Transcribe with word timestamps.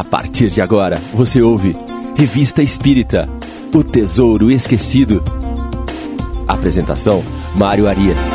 A 0.00 0.04
partir 0.04 0.48
de 0.48 0.62
agora, 0.62 0.96
você 1.12 1.42
ouve 1.42 1.72
Revista 2.16 2.62
Espírita 2.62 3.28
O 3.74 3.84
Tesouro 3.84 4.50
Esquecido. 4.50 5.22
Apresentação: 6.48 7.22
Mário 7.54 7.86
Arias. 7.86 8.32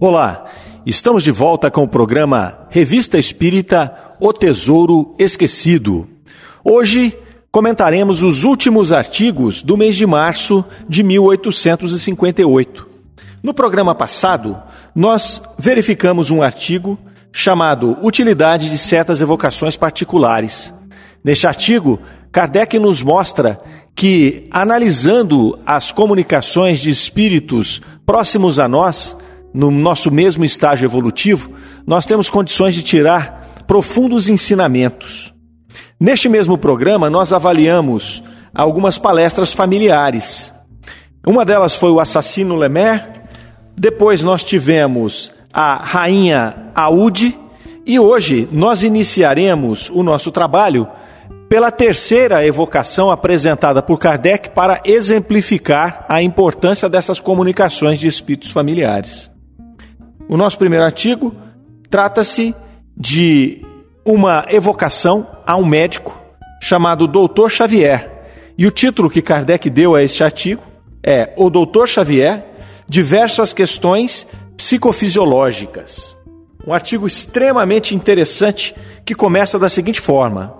Olá, 0.00 0.46
estamos 0.84 1.22
de 1.22 1.30
volta 1.30 1.70
com 1.70 1.84
o 1.84 1.88
programa 1.88 2.66
Revista 2.68 3.20
Espírita 3.20 3.94
O 4.18 4.32
Tesouro 4.32 5.14
Esquecido. 5.20 6.08
Hoje 6.64 7.16
comentaremos 7.52 8.24
os 8.24 8.42
últimos 8.42 8.90
artigos 8.90 9.62
do 9.62 9.76
mês 9.76 9.94
de 9.94 10.04
março 10.04 10.64
de 10.88 11.04
1858. 11.04 12.91
No 13.42 13.52
programa 13.52 13.92
passado, 13.92 14.56
nós 14.94 15.42
verificamos 15.58 16.30
um 16.30 16.42
artigo 16.42 16.96
chamado 17.32 17.98
Utilidade 18.00 18.70
de 18.70 18.78
certas 18.78 19.20
evocações 19.20 19.74
particulares. 19.74 20.72
Neste 21.24 21.48
artigo, 21.48 21.98
Kardec 22.30 22.78
nos 22.78 23.02
mostra 23.02 23.58
que, 23.96 24.48
analisando 24.52 25.58
as 25.66 25.90
comunicações 25.90 26.78
de 26.78 26.90
espíritos 26.90 27.82
próximos 28.06 28.60
a 28.60 28.68
nós, 28.68 29.16
no 29.52 29.72
nosso 29.72 30.08
mesmo 30.08 30.44
estágio 30.44 30.86
evolutivo, 30.86 31.50
nós 31.84 32.06
temos 32.06 32.30
condições 32.30 32.76
de 32.76 32.84
tirar 32.84 33.64
profundos 33.66 34.28
ensinamentos. 34.28 35.34
Neste 35.98 36.28
mesmo 36.28 36.56
programa, 36.56 37.10
nós 37.10 37.32
avaliamos 37.32 38.22
algumas 38.54 38.98
palestras 38.98 39.52
familiares. 39.52 40.52
Uma 41.26 41.44
delas 41.44 41.74
foi 41.74 41.90
o 41.90 41.98
assassino 41.98 42.54
Lemer, 42.54 43.21
depois 43.76 44.22
nós 44.22 44.44
tivemos 44.44 45.32
a 45.52 45.76
rainha 45.76 46.70
Aúde 46.74 47.36
e 47.84 47.98
hoje 47.98 48.48
nós 48.52 48.82
iniciaremos 48.82 49.90
o 49.90 50.02
nosso 50.02 50.30
trabalho 50.30 50.88
pela 51.48 51.70
terceira 51.70 52.46
evocação 52.46 53.10
apresentada 53.10 53.82
por 53.82 53.98
Kardec 53.98 54.50
para 54.50 54.80
exemplificar 54.84 56.06
a 56.08 56.22
importância 56.22 56.88
dessas 56.88 57.20
comunicações 57.20 58.00
de 58.00 58.06
espíritos 58.06 58.50
familiares. 58.50 59.30
O 60.28 60.36
nosso 60.36 60.56
primeiro 60.56 60.84
artigo 60.84 61.34
trata-se 61.90 62.54
de 62.96 63.62
uma 64.04 64.46
evocação 64.48 65.26
a 65.46 65.56
um 65.56 65.66
médico 65.66 66.18
chamado 66.60 67.06
Doutor 67.06 67.50
Xavier. 67.50 68.10
E 68.56 68.66
o 68.66 68.70
título 68.70 69.10
que 69.10 69.20
Kardec 69.20 69.68
deu 69.68 69.94
a 69.94 70.02
este 70.02 70.24
artigo 70.24 70.62
é 71.02 71.34
O 71.36 71.50
Doutor 71.50 71.88
Xavier, 71.88 72.46
diversas 72.88 73.52
questões 73.52 74.26
psicofisiológicas. 74.56 76.16
Um 76.66 76.72
artigo 76.72 77.06
extremamente 77.06 77.94
interessante 77.94 78.74
que 79.04 79.14
começa 79.14 79.58
da 79.58 79.68
seguinte 79.68 80.00
forma: 80.00 80.54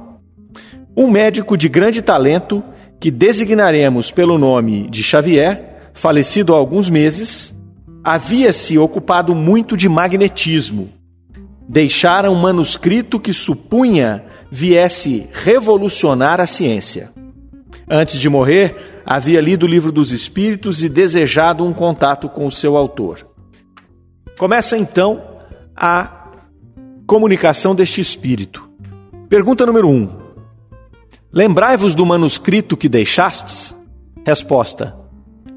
Um 0.97 1.09
médico 1.11 1.57
de 1.57 1.69
grande 1.69 2.03
talento, 2.03 2.63
que 3.01 3.11
designaremos 3.11 4.11
pelo 4.11 4.39
nome 4.39 4.89
de 4.89 5.03
Xavier, 5.03 5.91
falecido 5.93 6.55
há 6.55 6.57
alguns 6.57 6.89
meses, 6.89 7.59
havia 8.03 8.53
se 8.53 8.79
ocupado 8.79 9.35
muito 9.35 9.77
de 9.77 9.89
magnetismo 9.89 11.03
deixara 11.73 12.31
um 12.31 12.35
manuscrito 12.35 13.19
que 13.19 13.33
supunha 13.33 14.25
viesse 14.51 15.27
revolucionar 15.33 16.39
a 16.39 16.47
ciência. 16.47 17.11
Antes 17.89 18.21
de 18.21 18.29
morrer, 18.29 18.92
havia 19.05 19.41
lido 19.41 19.65
o 19.65 19.69
livro 19.69 19.93
dos 19.93 20.13
Espíritos 20.13 20.83
e 20.83 20.89
desejado 20.89 21.65
um 21.65 21.73
contato 21.73 22.29
com 22.29 22.47
o 22.47 22.53
seu 22.53 22.77
autor. 22.77 23.27
Começa 24.39 24.77
então 24.77 25.23
a 25.77 26.31
comunicação 27.07 27.75
deste 27.75 28.01
espírito. 28.01 28.69
Pergunta 29.29 29.67
número 29.67 29.89
1. 29.89 29.93
Um. 29.93 30.09
Lembrai-vos 31.33 31.95
do 31.95 32.05
manuscrito 32.05 32.77
que 32.77 32.89
deixastes? 32.89 33.75
Resposta: 34.27 34.97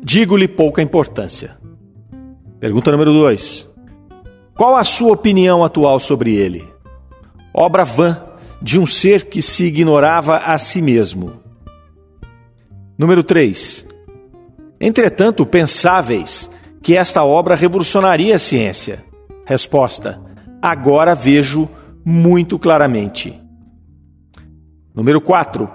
Digo-lhe 0.01 0.47
pouca 0.47 0.81
importância. 0.81 1.57
Pergunta 2.59 2.91
número 2.91 3.11
2. 3.13 3.67
Qual 4.55 4.75
a 4.75 4.83
sua 4.83 5.11
opinião 5.11 5.63
atual 5.63 5.99
sobre 5.99 6.35
ele? 6.35 6.63
Obra 7.53 7.83
vã 7.83 8.21
de 8.61 8.79
um 8.79 8.87
ser 8.87 9.25
que 9.25 9.41
se 9.41 9.65
ignorava 9.65 10.37
a 10.37 10.57
si 10.57 10.81
mesmo. 10.81 11.44
Número 12.97 13.23
3. 13.23 13.85
Entretanto, 14.79 15.45
pensáveis 15.45 16.49
que 16.81 16.95
esta 16.95 17.23
obra 17.23 17.55
revolucionaria 17.55 18.35
a 18.35 18.39
ciência. 18.39 19.03
Resposta: 19.45 20.21
Agora 20.61 21.13
vejo 21.13 21.67
muito 22.05 22.57
claramente. 22.57 23.41
Número 24.93 25.19
4. 25.19 25.69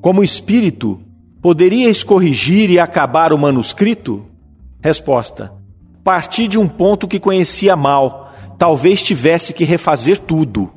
Como 0.00 0.22
espírito, 0.22 1.00
poderíeis 1.40 2.02
corrigir 2.04 2.70
e 2.70 2.78
acabar 2.78 3.32
o 3.32 3.38
manuscrito? 3.38 4.26
Resposta: 4.80 5.52
Parti 6.04 6.46
de 6.46 6.58
um 6.58 6.68
ponto 6.68 7.08
que 7.08 7.18
conhecia 7.18 7.74
mal, 7.74 8.32
talvez 8.58 9.02
tivesse 9.02 9.52
que 9.52 9.64
refazer 9.64 10.18
tudo. 10.18 10.70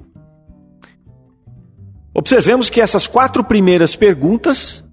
Observemos 2.13 2.69
que 2.69 2.79
essas 2.79 3.07
quatro 3.07 3.43
primeiras 3.43 3.95
perguntas, 3.95 4.84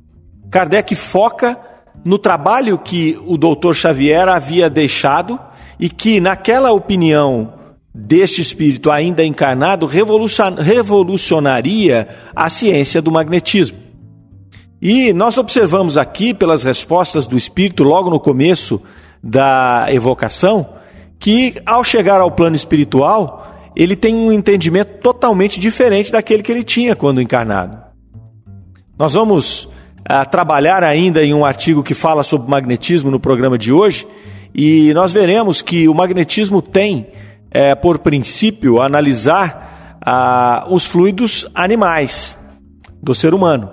Kardec 0.52 0.94
foca 0.94 1.58
no 2.04 2.18
trabalho 2.18 2.78
que 2.78 3.18
o 3.26 3.38
doutor 3.38 3.74
Xavier 3.74 4.28
havia 4.28 4.68
deixado 4.68 5.40
e 5.80 5.88
que, 5.88 6.20
naquela 6.20 6.72
opinião 6.72 7.54
deste 7.94 8.42
espírito 8.42 8.90
ainda 8.90 9.24
encarnado, 9.24 9.86
revolucionaria 9.86 12.06
a 12.36 12.50
ciência 12.50 13.00
do 13.00 13.10
magnetismo. 13.10 13.78
E 14.80 15.12
nós 15.14 15.38
observamos 15.38 15.96
aqui, 15.96 16.34
pelas 16.34 16.62
respostas 16.62 17.26
do 17.26 17.38
espírito, 17.38 17.82
logo 17.82 18.10
no 18.10 18.20
começo 18.20 18.82
da 19.22 19.86
evocação, 19.88 20.74
que 21.18 21.54
ao 21.64 21.82
chegar 21.82 22.20
ao 22.20 22.30
plano 22.30 22.56
espiritual, 22.56 23.72
ele 23.74 23.96
tem 23.96 24.14
um 24.14 24.30
entendimento 24.30 25.00
totalmente 25.00 25.58
diferente 25.58 26.12
daquele 26.12 26.42
que 26.42 26.52
ele 26.52 26.62
tinha 26.62 26.94
quando 26.94 27.22
encarnado. 27.22 27.80
Nós 28.98 29.14
vamos 29.14 29.71
ah, 30.04 30.24
trabalhar 30.24 30.82
ainda 30.82 31.22
em 31.22 31.32
um 31.32 31.44
artigo 31.44 31.82
que 31.82 31.94
fala 31.94 32.22
sobre 32.22 32.50
magnetismo 32.50 33.10
no 33.10 33.20
programa 33.20 33.56
de 33.56 33.72
hoje, 33.72 34.06
e 34.54 34.92
nós 34.94 35.12
veremos 35.12 35.62
que 35.62 35.88
o 35.88 35.94
magnetismo 35.94 36.60
tem, 36.60 37.08
é, 37.50 37.74
por 37.74 37.98
princípio, 37.98 38.80
analisar 38.80 39.70
os 40.68 40.84
fluidos 40.84 41.48
animais 41.54 42.36
do 43.00 43.14
ser 43.14 43.34
humano. 43.34 43.70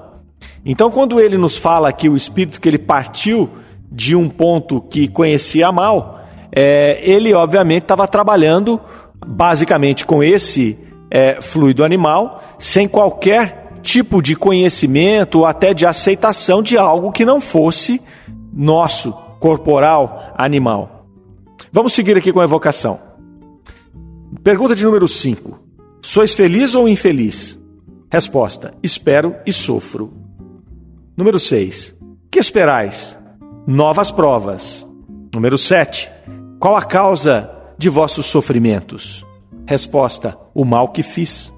Então, 0.63 0.91
quando 0.91 1.19
ele 1.19 1.37
nos 1.37 1.57
fala 1.57 1.91
que 1.91 2.07
o 2.07 2.15
espírito 2.15 2.61
que 2.61 2.69
ele 2.69 2.77
partiu 2.77 3.49
de 3.91 4.15
um 4.15 4.29
ponto 4.29 4.79
que 4.79 5.07
conhecia 5.07 5.71
mal, 5.71 6.19
é, 6.51 6.99
ele 7.01 7.33
obviamente 7.33 7.83
estava 7.83 8.07
trabalhando 8.07 8.79
basicamente 9.25 10.05
com 10.05 10.23
esse 10.23 10.77
é, 11.09 11.41
fluido 11.41 11.83
animal, 11.83 12.43
sem 12.59 12.87
qualquer 12.87 13.68
tipo 13.81 14.21
de 14.21 14.35
conhecimento 14.35 15.39
ou 15.39 15.45
até 15.45 15.73
de 15.73 15.85
aceitação 15.85 16.61
de 16.61 16.77
algo 16.77 17.11
que 17.11 17.25
não 17.25 17.41
fosse 17.41 18.01
nosso, 18.53 19.11
corporal, 19.39 20.33
animal. 20.37 21.07
Vamos 21.71 21.93
seguir 21.93 22.17
aqui 22.17 22.31
com 22.31 22.39
a 22.39 22.43
evocação. 22.43 22.99
Pergunta 24.43 24.75
de 24.75 24.83
número 24.85 25.07
5. 25.07 25.59
Sois 26.01 26.33
feliz 26.33 26.75
ou 26.75 26.87
infeliz? 26.87 27.59
Resposta: 28.11 28.73
Espero 28.81 29.35
e 29.45 29.53
sofro. 29.53 30.13
Número 31.15 31.39
6. 31.39 31.95
Que 32.31 32.39
esperais? 32.39 33.19
novas 33.69 34.09
provas. 34.09 34.85
Número 35.31 35.55
7. 35.55 36.09
Qual 36.59 36.75
a 36.75 36.81
causa 36.81 37.51
de 37.77 37.87
vossos 37.87 38.25
sofrimentos? 38.25 39.23
Resposta: 39.67 40.35
o 40.55 40.65
mal 40.65 40.89
que 40.89 41.03
fiz. 41.03 41.53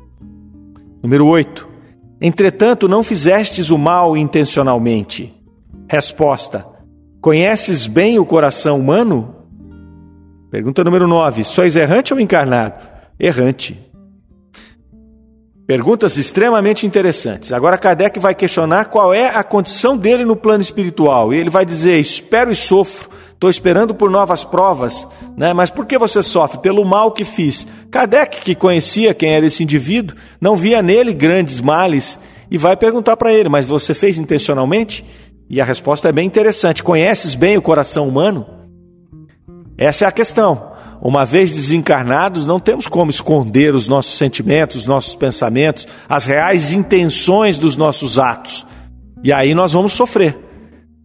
Número 1.01 1.25
8. 1.25 1.70
Entretanto, 2.21 2.87
não 2.87 3.01
fizestes 3.01 3.71
o 3.71 3.77
mal 3.77 4.15
intencionalmente. 4.15 5.33
Resposta: 5.89 6.65
Conheces 7.19 7.87
bem 7.87 8.19
o 8.19 8.25
coração 8.25 8.79
humano? 8.79 9.35
Pergunta 10.51 10.83
número 10.83 11.07
9. 11.07 11.43
Sois 11.43 11.75
errante 11.75 12.13
ou 12.13 12.19
encarnado? 12.19 12.87
Errante. 13.19 13.91
Perguntas 15.65 16.17
extremamente 16.17 16.85
interessantes. 16.85 17.51
Agora 17.51 17.77
Kardec 17.77 18.19
vai 18.19 18.35
questionar 18.35 18.85
qual 18.85 19.13
é 19.13 19.27
a 19.29 19.43
condição 19.43 19.97
dele 19.97 20.25
no 20.25 20.35
plano 20.35 20.61
espiritual. 20.61 21.33
E 21.33 21.37
ele 21.37 21.49
vai 21.49 21.65
dizer: 21.65 21.99
espero 21.99 22.51
e 22.51 22.55
sofro, 22.55 23.09
estou 23.41 23.49
esperando 23.49 23.95
por 23.95 24.11
novas 24.11 24.43
provas. 24.43 25.07
Né? 25.35 25.51
Mas 25.51 25.71
por 25.71 25.87
que 25.87 25.97
você 25.97 26.21
sofre? 26.21 26.59
Pelo 26.59 26.85
mal 26.85 27.11
que 27.11 27.25
fiz. 27.25 27.67
Kardec, 27.89 28.39
que 28.39 28.53
conhecia 28.53 29.15
quem 29.15 29.33
era 29.33 29.47
esse 29.47 29.63
indivíduo, 29.63 30.15
não 30.39 30.55
via 30.55 30.79
nele 30.83 31.11
grandes 31.11 31.59
males 31.59 32.19
e 32.51 32.57
vai 32.57 32.77
perguntar 32.77 33.17
para 33.17 33.33
ele: 33.33 33.49
Mas 33.49 33.65
você 33.65 33.95
fez 33.95 34.19
intencionalmente? 34.19 35.03
E 35.49 35.59
a 35.59 35.65
resposta 35.65 36.07
é 36.07 36.11
bem 36.11 36.27
interessante: 36.27 36.83
Conheces 36.83 37.33
bem 37.33 37.57
o 37.57 37.63
coração 37.63 38.07
humano? 38.07 38.45
Essa 39.75 40.05
é 40.05 40.07
a 40.07 40.11
questão. 40.11 40.69
uma 41.01 41.25
vez 41.25 41.51
desencarnados, 41.51 42.45
não 42.45 42.59
temos 42.59 42.87
como 42.87 43.09
esconder 43.09 43.73
os 43.73 43.87
nossos 43.87 44.19
sentimentos, 44.19 44.77
os 44.77 44.85
nossos 44.85 45.15
pensamentos, 45.15 45.87
as 46.07 46.25
reais 46.25 46.71
intenções 46.71 47.57
dos 47.57 47.75
nossos 47.75 48.19
atos. 48.19 48.67
E 49.23 49.33
aí 49.33 49.55
nós 49.55 49.73
vamos 49.73 49.93
sofrer. 49.93 50.37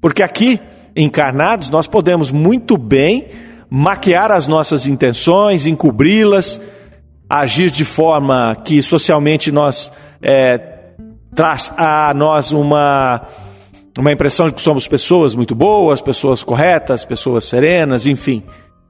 Porque 0.03 0.23
aqui, 0.23 0.61
encarnados, 0.97 1.69
nós 1.69 1.87
podemos 1.87 2.33
muito 2.33 2.79
bem 2.79 3.29
maquiar 3.69 4.33
as 4.33 4.47
nossas 4.47 4.87
intenções, 4.87 5.67
encobri-las, 5.67 6.61
agir 7.29 7.71
de 7.71 7.85
forma 7.85 8.57
que 8.65 8.81
socialmente 8.81 9.53
nós 9.53 9.93
é, 10.23 10.59
traz 11.35 11.73
a 11.77 12.15
nós 12.15 12.51
uma 12.53 13.27
uma 13.99 14.13
impressão 14.13 14.49
de 14.49 14.55
que 14.55 14.61
somos 14.61 14.87
pessoas 14.87 15.35
muito 15.35 15.55
boas, 15.55 16.03
pessoas 16.03 16.43
corretas, 16.43 17.05
pessoas 17.05 17.45
serenas, 17.47 18.07
enfim, 18.07 18.43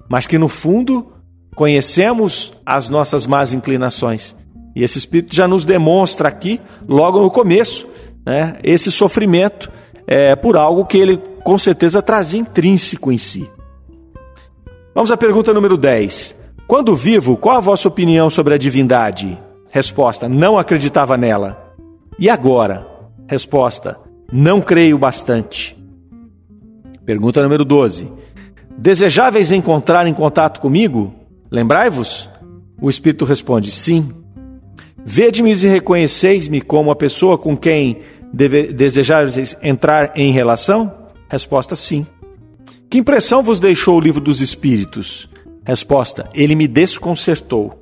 mas 0.08 0.26
que 0.26 0.36
no 0.36 0.48
fundo 0.48 1.12
conhecemos 1.54 2.52
as 2.64 2.88
nossas 2.88 3.24
más 3.24 3.54
inclinações. 3.54 4.36
E 4.74 4.82
esse 4.82 4.98
Espírito 4.98 5.34
já 5.34 5.46
nos 5.46 5.64
demonstra 5.64 6.28
aqui, 6.28 6.60
logo 6.88 7.20
no 7.20 7.30
começo, 7.30 7.86
né, 8.26 8.58
esse 8.64 8.90
sofrimento 8.90 9.70
é, 10.08 10.34
por 10.34 10.56
algo 10.56 10.84
que 10.84 10.98
ele 10.98 11.20
com 11.46 11.56
certeza 11.56 12.02
trazia 12.02 12.40
intrínseco 12.40 13.12
em 13.12 13.16
si. 13.16 13.48
Vamos 14.92 15.12
à 15.12 15.16
pergunta 15.16 15.54
número 15.54 15.76
10. 15.76 16.34
Quando 16.66 16.96
vivo, 16.96 17.36
qual 17.36 17.58
a 17.58 17.60
vossa 17.60 17.86
opinião 17.86 18.28
sobre 18.28 18.54
a 18.54 18.58
divindade? 18.58 19.40
Resposta: 19.70 20.28
Não 20.28 20.58
acreditava 20.58 21.16
nela. 21.16 21.72
E 22.18 22.28
agora? 22.28 22.84
Resposta: 23.28 23.96
Não 24.32 24.60
creio 24.60 24.98
bastante. 24.98 25.78
Pergunta 27.04 27.40
número 27.44 27.64
12. 27.64 28.12
Desejáveis 28.76 29.52
encontrar 29.52 30.04
em 30.08 30.14
contato 30.14 30.60
comigo? 30.60 31.14
Lembrai-vos? 31.48 32.28
O 32.82 32.90
Espírito 32.90 33.24
responde: 33.24 33.70
Sim. 33.70 34.10
Vede-me 35.04 35.52
e 35.52 35.66
reconheceis-me 35.68 36.60
como 36.60 36.90
a 36.90 36.96
pessoa 36.96 37.38
com 37.38 37.56
quem 37.56 38.00
desejáveis 38.32 39.56
entrar 39.62 40.10
em 40.16 40.32
relação? 40.32 40.95
Resposta: 41.28 41.74
Sim. 41.74 42.06
Que 42.88 42.98
impressão 42.98 43.42
vos 43.42 43.58
deixou 43.58 43.96
o 43.96 44.00
livro 44.00 44.20
dos 44.20 44.40
Espíritos? 44.40 45.28
Resposta: 45.64 46.28
Ele 46.32 46.54
me 46.54 46.68
desconcertou. 46.68 47.80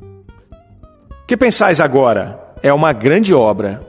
Que 1.26 1.36
pensais 1.36 1.80
agora? 1.80 2.40
É 2.62 2.72
uma 2.72 2.92
grande 2.92 3.34
obra. 3.34 3.80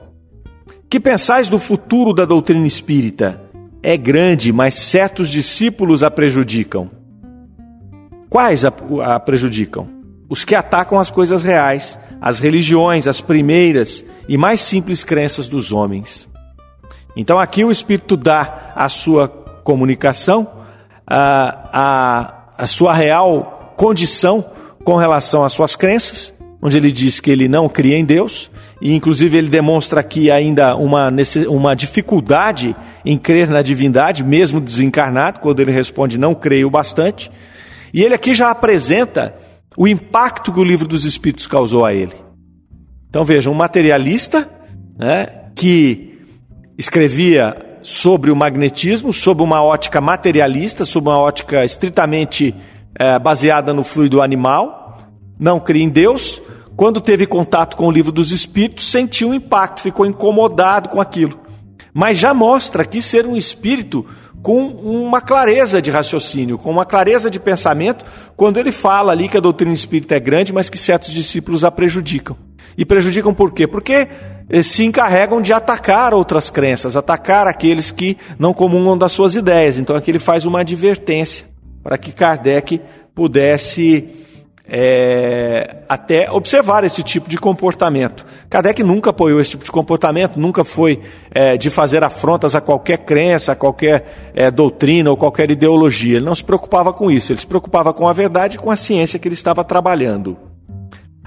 Que 0.90 1.00
pensais 1.00 1.50
do 1.50 1.60
futuro 1.60 2.14
da 2.14 2.26
doutrina 2.26 2.66
espírita? 2.66 3.42
É 3.82 3.98
grande, 3.98 4.52
mas 4.52 4.76
certos 4.76 5.30
discípulos 5.30 6.04
a 6.04 6.10
prejudicam. 6.10 6.90
Quais 8.30 8.66
a, 8.66 8.74
a 9.04 9.20
prejudicam? 9.20 9.88
Os 10.30 10.44
que 10.44 10.56
atacam 10.56 11.00
as 11.00 11.12
coisas 11.12 11.44
reais, 11.44 12.00
as 12.20 12.40
religiões, 12.40 13.08
as 13.08 13.22
primeiras 13.22 14.04
e 14.28 14.38
mais 14.38 14.62
simples 14.62 15.04
crenças 15.04 15.48
dos 15.48 15.72
homens. 15.72 16.28
Então 17.16 17.40
aqui 17.40 17.64
o 17.64 17.72
Espírito 17.72 18.18
dá 18.18 18.74
a 18.76 18.90
sua 18.90 19.45
comunicação 19.66 20.48
a, 21.06 21.70
a, 21.74 22.64
a 22.64 22.68
sua 22.68 22.94
real 22.94 23.74
condição 23.76 24.46
com 24.84 24.96
relação 24.96 25.44
às 25.44 25.52
suas 25.52 25.76
crenças, 25.76 26.34
onde 26.62 26.78
ele 26.78 26.92
diz 26.92 27.20
que 27.20 27.32
ele 27.32 27.48
não 27.48 27.68
cria 27.68 27.98
em 27.98 28.06
Deus, 28.06 28.50
e 28.80 28.94
inclusive 28.94 29.38
ele 29.38 29.50
demonstra 29.50 30.00
aqui 30.00 30.30
ainda 30.30 30.76
uma, 30.76 31.12
uma 31.50 31.76
dificuldade 31.76 32.76
em 33.04 33.18
crer 33.18 33.50
na 33.50 33.62
divindade, 33.62 34.24
mesmo 34.24 34.62
desencarnado, 34.62 35.40
quando 35.40 35.60
ele 35.60 35.72
responde 35.72 36.18
não 36.18 36.36
creio 36.36 36.70
bastante. 36.70 37.32
E 37.94 38.04
ele 38.04 38.14
aqui 38.14 38.34
já 38.34 38.52
apresenta 38.52 39.36
o 39.76 39.88
impacto 39.88 40.54
que 40.54 40.60
o 40.60 40.64
livro 40.64 40.88
dos 40.88 41.06
Espíritos 41.06 41.48
causou 41.48 41.84
a 41.84 41.94
ele. 41.94 42.14
Então 43.10 43.24
veja, 43.24 43.50
um 43.50 43.54
materialista 43.54 44.48
né, 44.98 45.28
que 45.56 46.20
escrevia 46.78 47.65
sobre 47.86 48.32
o 48.32 48.36
magnetismo, 48.36 49.14
sob 49.14 49.44
uma 49.44 49.62
ótica 49.62 50.02
materialista, 50.02 50.84
sob 50.86 51.08
uma 51.08 51.20
ótica 51.20 51.64
estritamente 51.64 52.56
é, 52.98 53.20
baseada 53.20 53.76
no 53.76 53.84
fluido 53.84 54.24
animal, 54.24 54.98
não 55.40 55.60
cria 55.60 55.84
em 55.84 55.90
Deus. 55.90 56.42
Quando 56.76 57.00
teve 57.00 57.28
contato 57.28 57.78
com 57.78 57.86
o 57.86 57.92
livro 57.92 58.12
dos 58.12 58.32
Espíritos, 58.32 58.90
sentiu 58.90 59.30
um 59.30 59.36
impacto, 59.36 59.82
ficou 59.82 60.04
incomodado 60.04 60.90
com 60.90 61.00
aquilo. 61.00 61.40
Mas 61.94 62.18
já 62.18 62.34
mostra 62.34 62.82
aqui 62.82 63.04
ser 63.04 63.28
um 63.28 63.38
espírito 63.38 64.04
com 64.42 64.66
uma 64.66 65.22
clareza 65.22 65.80
de 65.80 65.92
raciocínio, 65.92 66.58
com 66.58 66.72
uma 66.72 66.86
clareza 66.86 67.30
de 67.30 67.40
pensamento, 67.40 68.04
quando 68.36 68.58
ele 68.58 68.72
fala 68.72 69.12
ali 69.12 69.30
que 69.30 69.38
a 69.38 69.42
doutrina 69.42 69.74
espírita 69.74 70.16
é 70.16 70.20
grande, 70.20 70.52
mas 70.52 70.72
que 70.72 70.78
certos 70.80 71.14
discípulos 71.14 71.64
a 71.64 71.70
prejudicam. 71.70 72.36
E 72.78 72.86
prejudicam 72.86 73.34
por 73.34 73.52
quê? 73.52 73.68
Porque 73.68 74.08
se 74.64 74.86
encarregam 74.86 75.42
de 75.42 75.52
atacar 75.52 76.14
outras 76.14 76.50
crenças, 76.50 76.96
atacar 76.96 77.48
aqueles 77.48 77.90
que 77.90 78.18
não 78.38 78.54
comungam 78.54 78.98
das 78.98 79.12
suas 79.12 79.36
ideias. 79.36 79.78
Então 79.78 79.96
aqui 79.96 80.12
ele 80.12 80.20
faz 80.20 80.46
uma 80.46 80.62
advertência 80.62 81.48
para 81.84 81.98
que 81.98 82.12
Kardec 82.12 82.82
pudesse 83.14 84.26
é, 84.68 85.84
até 85.88 86.30
observar 86.32 86.84
esse 86.84 87.04
tipo 87.04 87.30
de 87.30 87.38
comportamento. 87.38 88.26
Kardec 88.50 88.82
nunca 88.84 89.12
apoiou 89.12 89.40
esse 89.40 89.52
tipo 89.52 89.64
de 89.64 89.72
comportamento, 89.72 90.40
nunca 90.40 90.64
foi 90.64 91.00
é, 91.32 91.58
de 91.58 91.70
fazer 91.70 92.04
afrontas 92.04 92.56
a 92.56 92.62
qualquer 92.62 93.00
crença, 93.00 93.52
a 93.52 93.56
qualquer 93.56 94.32
é, 94.34 94.50
doutrina 94.50 95.10
ou 95.10 95.18
qualquer 95.18 95.52
ideologia. 95.52 96.18
Ele 96.18 96.26
não 96.26 96.36
se 96.36 96.44
preocupava 96.44 96.92
com 96.92 97.12
isso, 97.12 97.32
ele 97.32 97.40
se 97.40 97.48
preocupava 97.48 97.94
com 97.94 98.08
a 98.08 98.14
verdade 98.14 98.58
e 98.58 98.60
com 98.60 98.72
a 98.72 98.76
ciência 98.76 99.20
que 99.20 99.28
ele 99.28 99.36
estava 99.36 99.64
trabalhando. 99.64 100.38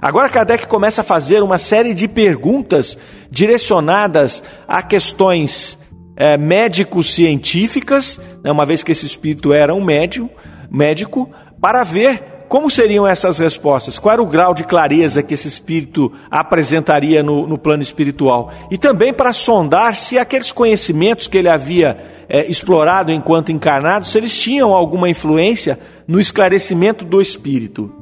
Agora 0.01 0.29
Kardec 0.29 0.69
começa 0.69 1.01
a 1.01 1.05
fazer 1.05 1.43
uma 1.43 1.59
série 1.59 1.93
de 1.93 2.07
perguntas 2.07 2.97
direcionadas 3.31 4.43
a 4.67 4.81
questões 4.81 5.77
é, 6.17 6.37
médico-científicas, 6.37 8.21
né, 8.43 8.51
uma 8.53 8.65
vez 8.65 8.83
que 8.83 8.93
esse 8.93 9.07
espírito 9.07 9.53
era 9.53 9.75
um 9.75 9.85
médium, 9.85 10.31
médico, 10.71 11.31
para 11.61 11.83
ver 11.83 12.23
como 12.49 12.71
seriam 12.71 13.07
essas 13.07 13.39
respostas, 13.39 13.99
qual 13.99 14.15
era 14.15 14.23
o 14.23 14.27
grau 14.27 14.55
de 14.55 14.65
clareza 14.65 15.23
que 15.23 15.35
esse 15.35 15.47
espírito 15.47 16.11
apresentaria 16.31 17.23
no, 17.23 17.47
no 17.47 17.59
plano 17.59 17.83
espiritual. 17.83 18.51
E 18.71 18.79
também 18.79 19.13
para 19.13 19.33
sondar 19.33 19.95
se 19.95 20.19
aqueles 20.19 20.51
conhecimentos 20.51 21.27
que 21.27 21.37
ele 21.37 21.49
havia 21.49 21.99
é, 22.29 22.51
explorado 22.51 23.13
enquanto 23.13 23.53
encarnado, 23.53 24.07
se 24.07 24.17
eles 24.17 24.41
tinham 24.41 24.73
alguma 24.73 25.11
influência 25.11 25.79
no 26.07 26.19
esclarecimento 26.19 27.05
do 27.05 27.21
espírito. 27.21 27.98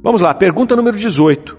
Vamos 0.00 0.20
lá, 0.20 0.32
pergunta 0.32 0.76
número 0.76 0.96
18. 0.96 1.58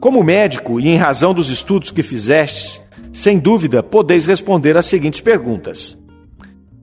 Como 0.00 0.22
médico 0.22 0.80
e 0.80 0.88
em 0.88 0.96
razão 0.96 1.32
dos 1.32 1.48
estudos 1.48 1.90
que 1.90 2.02
fizestes, 2.02 2.82
sem 3.12 3.38
dúvida 3.38 3.82
podeis 3.82 4.26
responder 4.26 4.76
as 4.76 4.86
seguintes 4.86 5.20
perguntas: 5.20 5.96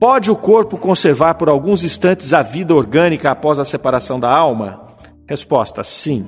Pode 0.00 0.30
o 0.30 0.36
corpo 0.36 0.78
conservar 0.78 1.34
por 1.34 1.48
alguns 1.48 1.84
instantes 1.84 2.32
a 2.32 2.42
vida 2.42 2.74
orgânica 2.74 3.30
após 3.30 3.58
a 3.58 3.64
separação 3.64 4.18
da 4.18 4.30
alma? 4.30 4.96
Resposta: 5.28 5.84
sim. 5.84 6.24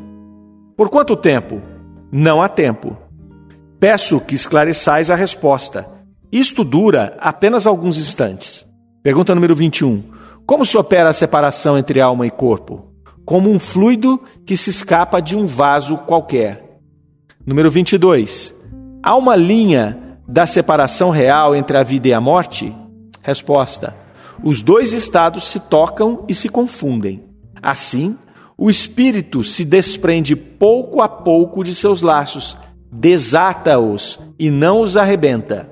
Por 0.76 0.90
quanto 0.90 1.16
tempo? 1.16 1.62
Não 2.12 2.42
há 2.42 2.48
tempo. 2.48 2.96
Peço 3.80 4.20
que 4.20 4.34
esclareçais 4.34 5.10
a 5.10 5.14
resposta. 5.14 5.88
Isto 6.30 6.62
dura 6.62 7.16
apenas 7.18 7.66
alguns 7.66 7.98
instantes. 7.98 8.66
Pergunta 9.02 9.34
número 9.34 9.54
21. 9.56 10.04
Como 10.44 10.66
se 10.66 10.76
opera 10.76 11.08
a 11.08 11.14
separação 11.14 11.78
entre 11.78 12.00
alma 12.00 12.26
e 12.26 12.30
corpo? 12.30 12.95
Como 13.26 13.50
um 13.50 13.58
fluido 13.58 14.22
que 14.46 14.56
se 14.56 14.70
escapa 14.70 15.20
de 15.20 15.36
um 15.36 15.44
vaso 15.44 15.98
qualquer. 15.98 16.78
Número 17.44 17.68
22. 17.68 18.54
Há 19.02 19.16
uma 19.16 19.34
linha 19.34 20.16
da 20.26 20.46
separação 20.46 21.10
real 21.10 21.54
entre 21.54 21.76
a 21.76 21.82
vida 21.82 22.06
e 22.08 22.14
a 22.14 22.20
morte? 22.20 22.72
Resposta: 23.20 23.96
Os 24.42 24.62
dois 24.62 24.92
estados 24.92 25.44
se 25.48 25.58
tocam 25.58 26.24
e 26.28 26.34
se 26.34 26.48
confundem. 26.48 27.24
Assim, 27.60 28.16
o 28.56 28.70
espírito 28.70 29.42
se 29.42 29.64
desprende 29.64 30.36
pouco 30.36 31.02
a 31.02 31.08
pouco 31.08 31.64
de 31.64 31.74
seus 31.74 32.02
laços, 32.02 32.56
desata-os 32.92 34.20
e 34.38 34.50
não 34.50 34.80
os 34.80 34.96
arrebenta. 34.96 35.68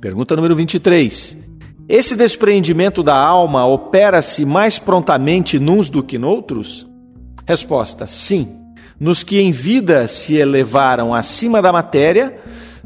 Pergunta 0.00 0.34
número 0.34 0.56
23. 0.56 1.43
Esse 1.88 2.16
despreendimento 2.16 3.02
da 3.02 3.14
alma 3.14 3.66
opera-se 3.66 4.44
mais 4.44 4.78
prontamente 4.78 5.58
nuns 5.58 5.90
do 5.90 6.02
que 6.02 6.18
noutros? 6.18 6.86
Resposta: 7.46 8.06
sim. 8.06 8.48
Nos 8.98 9.22
que 9.22 9.38
em 9.38 9.50
vida 9.50 10.08
se 10.08 10.34
elevaram 10.34 11.12
acima 11.12 11.60
da 11.60 11.72
matéria, 11.72 12.38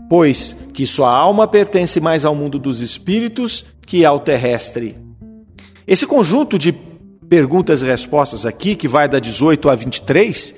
pois 0.08 0.56
que 0.74 0.86
sua 0.86 1.10
alma 1.10 1.46
pertence 1.46 2.00
mais 2.00 2.24
ao 2.24 2.34
mundo 2.34 2.58
dos 2.58 2.80
espíritos 2.80 3.64
que 3.86 4.04
ao 4.04 4.18
terrestre. 4.18 4.96
Esse 5.86 6.06
conjunto 6.06 6.58
de 6.58 6.72
perguntas 7.28 7.82
e 7.82 7.86
respostas 7.86 8.44
aqui, 8.44 8.74
que 8.74 8.88
vai 8.88 9.08
da 9.08 9.18
18 9.18 9.68
a 9.68 9.74
23, 9.74 10.54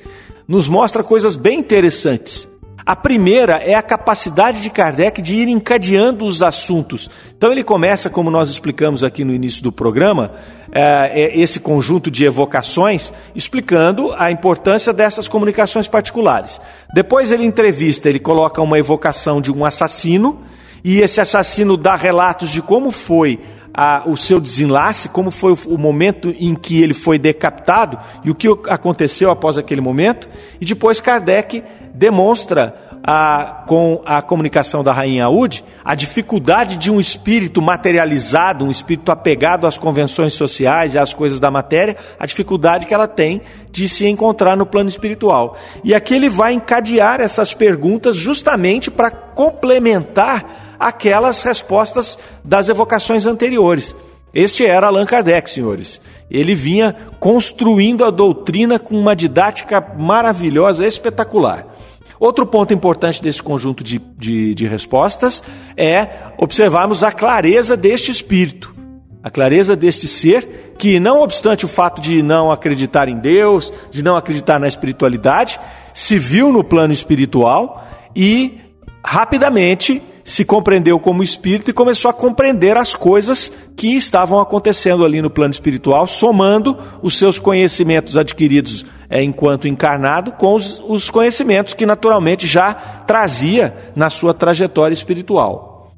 nos 0.48 0.66
mostra 0.68 1.04
coisas 1.04 1.36
bem 1.36 1.58
interessantes. 1.58 2.49
A 2.90 2.96
primeira 2.96 3.58
é 3.58 3.74
a 3.74 3.82
capacidade 3.82 4.60
de 4.60 4.68
Kardec 4.68 5.22
de 5.22 5.36
ir 5.36 5.46
encadeando 5.46 6.24
os 6.24 6.42
assuntos. 6.42 7.08
Então 7.38 7.52
ele 7.52 7.62
começa, 7.62 8.10
como 8.10 8.32
nós 8.32 8.50
explicamos 8.50 9.04
aqui 9.04 9.24
no 9.24 9.32
início 9.32 9.62
do 9.62 9.70
programa, 9.70 10.32
é, 10.72 11.38
esse 11.40 11.60
conjunto 11.60 12.10
de 12.10 12.24
evocações, 12.24 13.12
explicando 13.32 14.12
a 14.18 14.32
importância 14.32 14.92
dessas 14.92 15.28
comunicações 15.28 15.86
particulares. 15.86 16.60
Depois 16.92 17.30
ele 17.30 17.44
entrevista, 17.44 18.08
ele 18.08 18.18
coloca 18.18 18.60
uma 18.60 18.76
evocação 18.76 19.40
de 19.40 19.52
um 19.52 19.64
assassino, 19.64 20.40
e 20.82 20.98
esse 20.98 21.20
assassino 21.20 21.76
dá 21.76 21.94
relatos 21.94 22.50
de 22.50 22.60
como 22.60 22.90
foi 22.90 23.38
a, 23.72 24.02
o 24.04 24.16
seu 24.16 24.40
desenlace, 24.40 25.08
como 25.08 25.30
foi 25.30 25.52
o, 25.52 25.58
o, 25.74 25.78
momento 25.78 26.34
em 26.38 26.56
que 26.56 26.82
ele 26.82 26.94
foi 26.94 27.18
decapitado 27.18 27.98
e 28.24 28.30
o 28.32 28.34
que 28.34 28.48
aconteceu 28.68 29.30
após 29.30 29.56
aquele 29.56 29.80
momento. 29.80 30.28
E 30.60 30.64
depois 30.64 31.00
Kardec 31.00 31.62
demonstra 31.94 32.90
a, 33.02 33.64
com 33.66 34.02
a 34.04 34.20
comunicação 34.20 34.84
da 34.84 34.92
rainha 34.92 35.24
Aud 35.24 35.64
a 35.84 35.94
dificuldade 35.94 36.76
de 36.76 36.90
um 36.90 37.00
espírito 37.00 37.62
materializado, 37.62 38.64
um 38.64 38.70
espírito 38.70 39.10
apegado 39.10 39.66
às 39.66 39.78
convenções 39.78 40.34
sociais 40.34 40.94
e 40.94 40.98
às 40.98 41.14
coisas 41.14 41.40
da 41.40 41.50
matéria, 41.50 41.96
a 42.18 42.26
dificuldade 42.26 42.86
que 42.86 42.94
ela 42.94 43.08
tem 43.08 43.40
de 43.70 43.88
se 43.88 44.06
encontrar 44.06 44.56
no 44.56 44.66
plano 44.66 44.88
espiritual. 44.88 45.56
E 45.82 45.94
aqui 45.94 46.14
ele 46.14 46.28
vai 46.28 46.52
encadear 46.52 47.20
essas 47.20 47.54
perguntas 47.54 48.16
justamente 48.16 48.90
para 48.90 49.10
complementar 49.10 50.76
aquelas 50.78 51.42
respostas 51.42 52.18
das 52.44 52.68
evocações 52.68 53.26
anteriores. 53.26 53.94
Este 54.32 54.64
era 54.64 54.86
Allan 54.86 55.06
Kardec, 55.06 55.50
senhores. 55.50 56.00
Ele 56.30 56.54
vinha 56.54 56.94
construindo 57.18 58.04
a 58.04 58.10
doutrina 58.10 58.78
com 58.78 58.96
uma 58.96 59.16
didática 59.16 59.80
maravilhosa, 59.98 60.86
espetacular. 60.86 61.66
Outro 62.20 62.46
ponto 62.46 62.74
importante 62.74 63.22
desse 63.22 63.42
conjunto 63.42 63.82
de, 63.82 63.98
de, 63.98 64.54
de 64.54 64.66
respostas 64.66 65.42
é 65.74 66.06
observarmos 66.36 67.02
a 67.02 67.10
clareza 67.10 67.76
deste 67.76 68.10
espírito, 68.10 68.74
a 69.22 69.30
clareza 69.30 69.74
deste 69.74 70.06
ser, 70.06 70.74
que, 70.78 71.00
não 71.00 71.22
obstante 71.22 71.64
o 71.64 71.68
fato 71.68 72.00
de 72.00 72.22
não 72.22 72.52
acreditar 72.52 73.08
em 73.08 73.18
Deus, 73.18 73.72
de 73.90 74.02
não 74.02 74.16
acreditar 74.16 74.60
na 74.60 74.68
espiritualidade, 74.68 75.58
se 75.94 76.18
viu 76.18 76.52
no 76.52 76.62
plano 76.62 76.92
espiritual 76.92 77.86
e 78.14 78.60
rapidamente 79.04 80.02
se 80.30 80.44
compreendeu 80.44 81.00
como 81.00 81.24
espírito 81.24 81.70
e 81.70 81.74
começou 81.74 82.08
a 82.08 82.14
compreender 82.14 82.76
as 82.76 82.94
coisas 82.94 83.50
que 83.76 83.96
estavam 83.96 84.38
acontecendo 84.38 85.04
ali 85.04 85.20
no 85.20 85.28
plano 85.28 85.50
espiritual, 85.50 86.06
somando 86.06 86.78
os 87.02 87.18
seus 87.18 87.36
conhecimentos 87.36 88.16
adquiridos 88.16 88.86
é, 89.08 89.20
enquanto 89.20 89.66
encarnado 89.66 90.30
com 90.30 90.54
os, 90.54 90.80
os 90.86 91.10
conhecimentos 91.10 91.74
que 91.74 91.84
naturalmente 91.84 92.46
já 92.46 92.72
trazia 92.72 93.74
na 93.96 94.08
sua 94.08 94.32
trajetória 94.32 94.94
espiritual. 94.94 95.96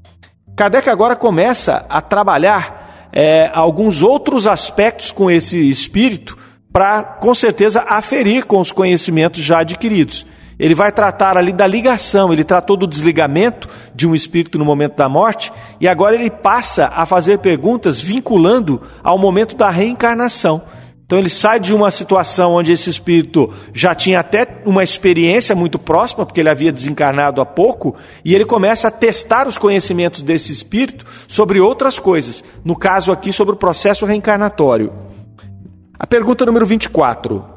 Kardec 0.57 0.89
agora 0.89 1.15
começa 1.15 1.85
a 1.87 2.01
trabalhar 2.01 3.11
é, 3.13 3.51
alguns 3.53 4.01
outros 4.01 4.47
aspectos 4.47 5.13
com 5.13 5.31
esse 5.31 5.69
espírito 5.69 6.39
para, 6.73 7.03
com 7.03 7.35
certeza, 7.35 7.85
aferir 7.87 8.47
com 8.47 8.59
os 8.61 8.73
conhecimentos 8.73 9.43
já 9.43 9.59
adquiridos. 9.59 10.25
Ele 10.59 10.75
vai 10.75 10.93
tratar 10.93 11.37
ali 11.37 11.53
da 11.53 11.67
ligação, 11.67 12.33
ele 12.33 12.45
tratou 12.45 12.77
do 12.77 12.87
desligamento 12.87 13.69
de 13.95 14.07
um 14.07 14.15
espírito 14.15 14.59
no 14.59 14.65
momento 14.65 14.97
da 14.97 15.09
morte, 15.09 15.53
e 15.81 15.89
agora 15.89 16.15
ele 16.15 16.31
passa 16.31 16.91
a 16.95 17.07
fazer 17.07 17.39
perguntas 17.39 18.01
vinculando 18.01 18.81
ao 19.03 19.19
momento 19.19 19.57
da 19.57 19.71
reencarnação. 19.71 20.63
Então 21.05 21.19
ele 21.19 21.29
sai 21.29 21.61
de 21.61 21.75
uma 21.75 21.91
situação 21.91 22.55
onde 22.55 22.73
esse 22.73 22.89
espírito 22.89 23.53
já 23.75 23.95
tinha 23.95 24.21
até 24.21 24.47
uma 24.65 24.83
experiência 24.83 25.55
muito 25.55 25.79
próxima, 25.79 26.25
porque 26.25 26.41
ele 26.41 26.49
havia 26.49 26.73
desencarnado 26.73 27.41
há 27.41 27.45
pouco, 27.45 27.95
e 28.25 28.35
ele 28.35 28.47
começa 28.47 28.89
a 28.89 28.91
testar 28.91 29.47
os 29.47 29.59
conhecimentos 29.59 30.23
desse 30.23 30.51
espírito 30.51 31.05
sobre 31.29 31.61
outras 31.61 31.99
coisas, 31.99 32.43
no 32.65 32.75
caso 32.75 33.13
aqui 33.13 33.31
sobre 33.31 33.55
o 33.55 33.59
processo 33.59 34.07
reencarnatório. 34.07 34.91
A 35.99 36.07
pergunta 36.07 36.47
número 36.47 36.65
24. 36.65 37.52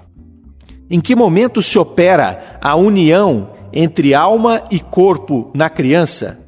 Em 0.89 0.99
que 0.99 1.15
momento 1.15 1.61
se 1.61 1.79
opera 1.79 2.59
a 2.61 2.75
união 2.75 3.49
entre 3.73 4.13
alma 4.13 4.63
e 4.69 4.79
corpo 4.79 5.51
na 5.53 5.69
criança? 5.69 6.39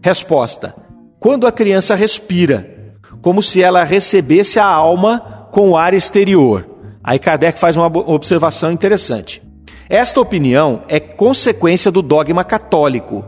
Resposta: 0.00 0.74
Quando 1.18 1.46
a 1.46 1.52
criança 1.52 1.94
respira, 1.94 2.94
como 3.20 3.42
se 3.42 3.62
ela 3.62 3.84
recebesse 3.84 4.58
a 4.58 4.66
alma 4.66 5.48
com 5.50 5.70
o 5.70 5.76
ar 5.76 5.94
exterior. 5.94 6.68
Aí 7.02 7.18
Kardec 7.18 7.58
faz 7.58 7.76
uma 7.76 7.86
observação 7.86 8.70
interessante. 8.70 9.42
Esta 9.88 10.20
opinião 10.20 10.82
é 10.88 10.98
consequência 10.98 11.90
do 11.90 12.00
dogma 12.00 12.44
católico. 12.44 13.24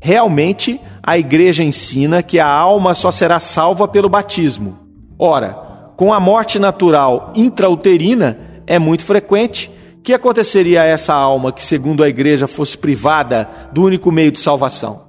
Realmente, 0.00 0.80
a 1.02 1.18
igreja 1.18 1.64
ensina 1.64 2.22
que 2.22 2.38
a 2.38 2.46
alma 2.46 2.94
só 2.94 3.10
será 3.10 3.40
salva 3.40 3.88
pelo 3.88 4.08
batismo. 4.08 4.78
Ora, 5.18 5.50
com 5.96 6.12
a 6.12 6.20
morte 6.20 6.58
natural 6.58 7.32
intrauterina, 7.34 8.38
é 8.66 8.78
muito 8.78 9.02
frequente 9.02 9.70
que 10.04 10.12
aconteceria 10.12 10.82
a 10.82 10.84
essa 10.84 11.14
alma 11.14 11.50
que, 11.50 11.64
segundo 11.64 12.04
a 12.04 12.08
igreja, 12.08 12.46
fosse 12.46 12.76
privada 12.76 13.48
do 13.72 13.82
único 13.82 14.12
meio 14.12 14.30
de 14.30 14.38
salvação? 14.38 15.06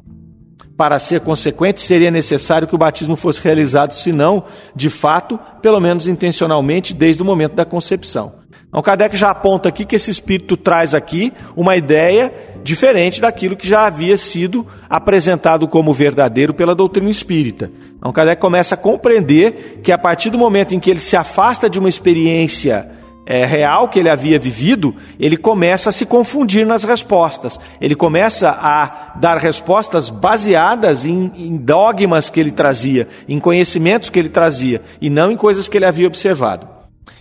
Para 0.78 0.98
ser 1.00 1.20
consequente, 1.20 1.82
seria 1.82 2.10
necessário 2.10 2.66
que 2.66 2.76
o 2.76 2.78
batismo 2.78 3.18
fosse 3.18 3.42
realizado, 3.42 3.92
se 3.92 4.14
não, 4.14 4.46
de 4.74 4.90
fato, 4.90 5.38
pelo 5.62 5.82
menos 5.82 6.08
intencionalmente, 6.08 6.94
desde 6.94 7.22
o 7.22 7.26
momento 7.26 7.56
da 7.56 7.66
concepção. 7.66 8.36
Então, 8.70 8.82
Kardec 8.82 9.18
já 9.18 9.32
aponta 9.32 9.68
aqui 9.68 9.84
que 9.84 9.98
esse 9.98 10.10
espírito 10.10 10.56
traz 10.56 10.94
aqui 10.94 11.34
uma 11.58 11.76
ideia 11.76 12.34
diferente 12.64 13.20
daquilo 13.20 13.58
que 13.58 13.68
já 13.68 13.86
havia 13.88 14.18
sido 14.18 14.66
apresentado 14.90 15.68
como 15.68 15.94
verdadeiro 15.94 16.54
pela 16.54 16.74
doutrina 16.74 17.10
espírita. 17.10 17.70
Então, 17.98 18.14
Kardec 18.14 18.40
começa 18.40 18.76
a 18.76 18.78
compreender 18.78 19.82
que 19.84 19.92
a 19.92 19.98
partir 19.98 20.30
do 20.30 20.38
momento 20.38 20.74
em 20.74 20.80
que 20.80 20.90
ele 20.90 21.00
se 21.00 21.18
afasta 21.18 21.70
de 21.70 21.80
uma 21.80 21.90
experiência 21.90 23.04
é, 23.26 23.44
real 23.44 23.90
que 23.90 24.00
ele 24.00 24.10
havia 24.10 24.38
vivido, 24.38 24.96
ele 25.20 25.36
começa 25.36 25.90
a 25.90 25.92
se 25.92 26.06
confundir 26.06 26.66
nas 26.66 26.84
respostas. 26.84 27.60
Ele 27.82 27.96
começa 27.96 28.50
a 28.52 29.18
dar 29.20 29.38
respostas 29.38 30.10
baseadas 30.10 31.06
em, 31.06 31.32
em, 31.36 31.58
dogmas 31.58 32.30
que 32.30 32.40
ele 32.40 32.52
trazia, 32.52 33.08
em 33.28 33.40
conhecimentos 33.40 34.10
que 34.10 34.20
ele 34.20 34.30
trazia, 34.30 34.82
e 35.02 35.10
não 35.10 35.32
em 35.32 35.36
coisas 35.36 35.68
que 35.68 35.78
ele 35.78 35.86
havia 35.86 36.08
observado. 36.08 36.68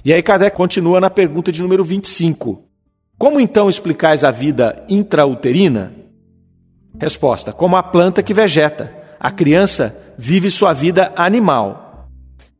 E 0.04 0.12
aí 0.12 0.22
Kardec 0.22 0.54
continua 0.54 1.00
na 1.00 1.08
pergunta 1.08 1.50
de 1.50 1.62
número 1.62 1.82
25. 1.82 2.62
Como 3.16 3.40
então 3.40 3.68
explicais 3.68 4.22
a 4.22 4.30
vida 4.30 4.84
intrauterina? 4.88 5.92
Resposta: 7.00 7.52
como 7.52 7.76
a 7.76 7.82
planta 7.82 8.22
que 8.22 8.34
vegeta. 8.34 9.02
A 9.18 9.30
criança 9.30 9.96
vive 10.18 10.50
sua 10.50 10.74
vida 10.74 11.10
animal 11.16 11.83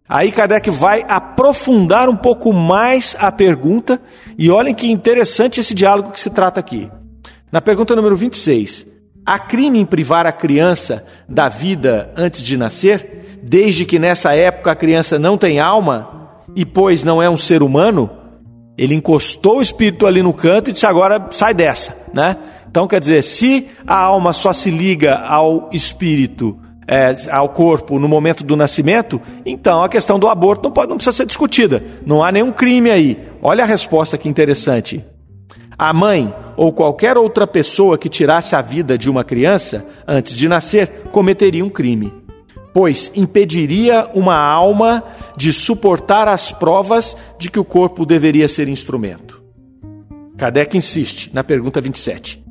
Aí 0.07 0.31
Kardec 0.31 0.69
vai 0.69 1.03
aprofundar 1.09 2.11
um 2.11 2.17
pouco 2.17 2.53
mais 2.53 3.17
a 3.19 3.33
pergunta 3.33 3.99
e 4.37 4.51
olhem 4.51 4.75
que 4.75 4.91
interessante 4.91 5.61
esse 5.61 5.75
diálogo 5.75 6.11
que 6.11 6.21
se 6.21 6.29
trata 6.29 6.61
aqui. 6.61 6.91
Na 7.51 7.63
pergunta 7.63 7.97
número 7.97 8.15
26, 8.15 8.87
há 9.25 9.39
crime 9.39 9.79
em 9.79 9.87
privar 9.87 10.27
a 10.27 10.33
criança 10.33 11.07
da 11.27 11.49
vida 11.49 12.13
antes 12.17 12.43
de 12.43 12.55
nascer, 12.55 13.41
desde 13.43 13.87
que 13.87 13.99
nessa 13.99 14.35
época 14.35 14.73
a 14.73 14.77
criança 14.77 15.19
não 15.19 15.39
tem 15.39 15.59
alma 15.59 16.43
e 16.55 16.67
pois 16.67 17.03
não 17.03 17.23
é 17.23 17.31
um 17.31 17.39
ser 17.39 17.63
humano? 17.63 18.11
Ele 18.77 18.95
encostou 18.95 19.59
o 19.59 19.63
espírito 19.63 20.07
ali 20.07 20.23
no 20.23 20.35
canto 20.35 20.69
e 20.69 20.73
disse 20.75 20.85
agora 20.85 21.29
sai 21.31 21.55
dessa, 21.55 21.97
né? 22.13 22.37
Então 22.69 22.87
quer 22.87 23.01
dizer, 23.01 23.23
se 23.23 23.69
a 23.87 23.97
alma 23.97 24.35
só 24.35 24.53
se 24.53 24.71
liga 24.71 25.15
ao 25.15 25.71
espírito 25.73 26.59
é, 26.87 27.17
ao 27.31 27.49
corpo 27.49 27.99
no 27.99 28.09
momento 28.09 28.45
do 28.45 28.57
nascimento, 28.57 29.21
então 29.45 29.83
a 29.83 29.89
questão 29.89 30.19
do 30.19 30.29
aborto 30.29 30.65
não, 30.65 30.71
pode, 30.71 30.89
não 30.89 30.97
precisa 30.97 31.17
ser 31.17 31.27
discutida. 31.27 31.83
Não 32.05 32.23
há 32.23 32.31
nenhum 32.31 32.53
crime 32.53 32.91
aí. 32.91 33.19
Olha 33.43 33.65
a 33.65 33.67
resposta 33.67 34.19
que 34.19 34.29
interessante. 34.29 35.05
A 35.77 35.93
mãe 35.93 36.33
ou 36.57 36.73
qualquer 36.73 37.17
outra 37.17 37.47
pessoa 37.47 37.99
que 37.99 38.09
tirasse 38.09 38.55
a 38.55 38.63
vida 38.63 38.97
de 38.97 39.11
uma 39.11 39.25
criança 39.25 39.85
antes 40.07 40.37
de 40.37 40.49
nascer 40.49 41.09
cometeria 41.11 41.65
um 41.65 41.71
crime, 41.71 42.13
pois 42.73 43.11
impediria 43.15 44.09
uma 44.15 44.39
alma 44.39 45.03
de 45.37 45.53
suportar 45.53 46.29
as 46.29 46.53
provas 46.53 47.17
de 47.39 47.51
que 47.51 47.59
o 47.59 47.65
corpo 47.65 48.07
deveria 48.07 48.47
ser 48.47 48.69
instrumento. 48.69 49.43
Kardec 50.37 50.77
insiste 50.77 51.31
na 51.33 51.43
pergunta 51.43 51.81
27. 51.81 52.44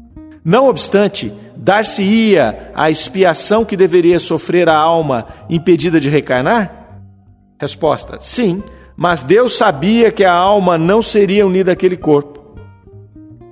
Não 0.43 0.67
obstante, 0.67 1.31
dar-se-ia 1.55 2.71
a 2.75 2.89
expiação 2.89 3.63
que 3.63 3.77
deveria 3.77 4.19
sofrer 4.19 4.67
a 4.67 4.75
alma 4.75 5.25
impedida 5.49 5.99
de 5.99 6.09
reencarnar? 6.09 6.99
Resposta: 7.59 8.17
sim, 8.19 8.61
mas 8.95 9.23
Deus 9.23 9.55
sabia 9.55 10.11
que 10.11 10.25
a 10.25 10.33
alma 10.33 10.77
não 10.77 11.01
seria 11.01 11.47
unida 11.47 11.71
àquele 11.71 11.95
corpo. 11.95 12.57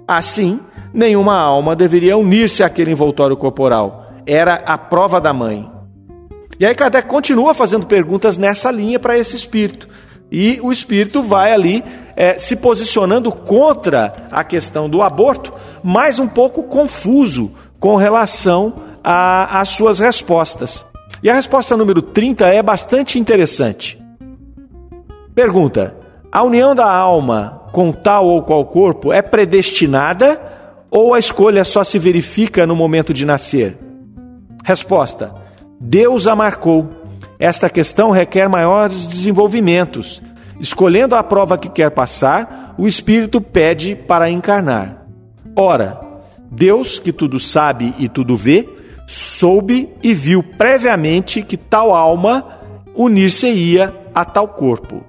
Assim, 0.08 0.60
nenhuma 0.94 1.40
alma 1.40 1.76
deveria 1.76 2.18
unir-se 2.18 2.64
àquele 2.64 2.92
envoltório 2.92 3.38
corporal. 3.38 4.12
Era 4.26 4.56
a 4.56 4.78
prova 4.78 5.22
da 5.22 5.34
mãe. 5.34 5.72
E 6.60 6.66
aí 6.66 6.76
Kardec 6.76 7.08
continua 7.08 7.54
fazendo 7.54 7.88
perguntas 7.88 8.38
nessa 8.38 8.70
linha 8.70 9.00
para 9.00 9.18
esse 9.18 9.36
espírito. 9.36 9.88
E 10.32 10.60
o 10.62 10.72
espírito 10.72 11.24
vai 11.24 11.52
ali 11.52 11.84
é, 12.16 12.38
se 12.38 12.56
posicionando 12.56 13.32
contra 13.32 14.28
a 14.32 14.44
questão 14.44 14.90
do 14.90 15.02
aborto, 15.02 15.54
mas 15.84 16.20
um 16.20 16.28
pouco 16.28 16.64
confuso 16.64 17.52
com 17.80 17.96
relação 17.96 18.74
às 19.04 19.70
suas 19.70 20.00
respostas. 20.00 20.86
E 21.24 21.30
a 21.30 21.34
resposta 21.34 21.78
número 21.78 22.02
30 22.02 22.48
é 22.48 22.62
bastante 22.62 23.20
interessante. 23.20 24.02
Pergunta: 25.34 25.96
a 26.32 26.44
união 26.44 26.74
da 26.76 26.92
alma 26.92 27.62
com 27.72 27.92
tal 27.92 28.28
ou 28.28 28.44
qual 28.44 28.66
corpo 28.66 29.14
é 29.14 29.22
predestinada 29.22 30.42
ou 30.90 31.14
a 31.14 31.20
escolha 31.20 31.64
só 31.64 31.84
se 31.84 31.98
verifica 31.98 32.68
no 32.68 32.76
momento 32.76 33.14
de 33.14 33.26
nascer? 33.26 33.78
Resposta: 34.64 35.34
Deus 35.80 36.28
a 36.28 36.36
marcou. 36.36 36.90
Esta 37.40 37.70
questão 37.70 38.12
requer 38.12 38.48
maiores 38.48 39.08
desenvolvimentos. 39.08 40.22
Escolhendo 40.62 41.16
a 41.16 41.24
prova 41.24 41.58
que 41.58 41.68
quer 41.68 41.90
passar, 41.90 42.76
o 42.78 42.88
espírito 42.88 43.42
pede 43.42 43.96
para 43.96 44.30
encarnar. 44.30 45.08
Ora, 45.56 46.00
Deus, 46.52 47.00
que 47.00 47.12
tudo 47.12 47.40
sabe 47.40 47.96
e 47.98 48.08
tudo 48.08 48.38
vê, 48.38 48.70
soube 49.08 49.90
e 50.04 50.14
viu 50.14 50.44
previamente 50.44 51.42
que 51.42 51.58
tal 51.58 51.96
alma 51.96 52.60
unir-se-ia 52.94 53.92
a 54.14 54.24
tal 54.24 54.50
corpo. 54.50 55.04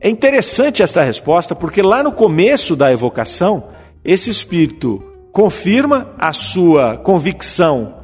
É 0.00 0.10
interessante 0.10 0.82
esta 0.82 1.02
resposta 1.02 1.54
porque 1.54 1.80
lá 1.80 2.02
no 2.02 2.10
começo 2.10 2.74
da 2.74 2.90
evocação, 2.90 3.68
esse 4.04 4.30
espírito 4.30 5.00
confirma 5.30 6.12
a 6.18 6.32
sua 6.32 6.96
convicção 6.96 8.00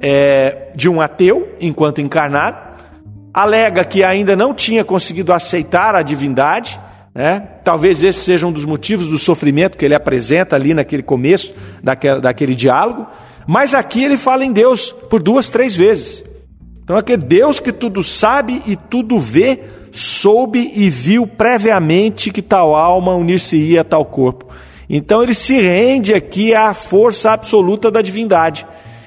é, 0.00 0.70
de 0.76 0.88
um 0.88 1.00
ateu 1.00 1.56
enquanto 1.58 2.00
encarnado, 2.00 2.65
alega 3.36 3.84
que 3.84 4.02
ainda 4.02 4.34
não 4.34 4.54
tinha 4.54 4.82
conseguido 4.82 5.30
aceitar 5.30 5.94
a 5.94 6.00
divindade, 6.00 6.80
né? 7.14 7.46
talvez 7.62 8.02
esse 8.02 8.20
seja 8.20 8.46
um 8.46 8.52
dos 8.52 8.64
motivos 8.64 9.08
do 9.08 9.18
sofrimento 9.18 9.76
que 9.76 9.84
ele 9.84 9.94
apresenta 9.94 10.56
ali 10.56 10.72
naquele 10.72 11.02
começo 11.02 11.52
daquele, 11.82 12.20
daquele 12.20 12.54
diálogo, 12.54 13.06
mas 13.46 13.74
aqui 13.74 14.02
ele 14.02 14.16
fala 14.16 14.42
em 14.42 14.52
Deus 14.52 14.90
por 14.90 15.22
duas, 15.22 15.50
três 15.50 15.76
vezes. 15.76 16.24
Então, 16.82 16.96
aquele 16.96 17.22
Deus 17.22 17.60
que 17.60 17.72
tudo 17.72 18.02
sabe 18.02 18.62
e 18.66 18.74
tudo 18.74 19.18
vê, 19.18 19.60
soube 19.92 20.72
e 20.74 20.88
viu 20.88 21.26
previamente 21.26 22.30
que 22.30 22.40
tal 22.40 22.74
alma 22.74 23.14
unir-se-ia 23.14 23.82
a 23.82 23.84
tal 23.84 24.04
corpo. 24.04 24.46
Então 24.88 25.22
ele 25.22 25.34
se 25.34 25.60
rende 25.60 26.14
aqui 26.14 26.54
à 26.54 26.72
força 26.72 27.32
absoluta 27.32 27.90
da 27.90 28.00
divindade. 28.00 28.66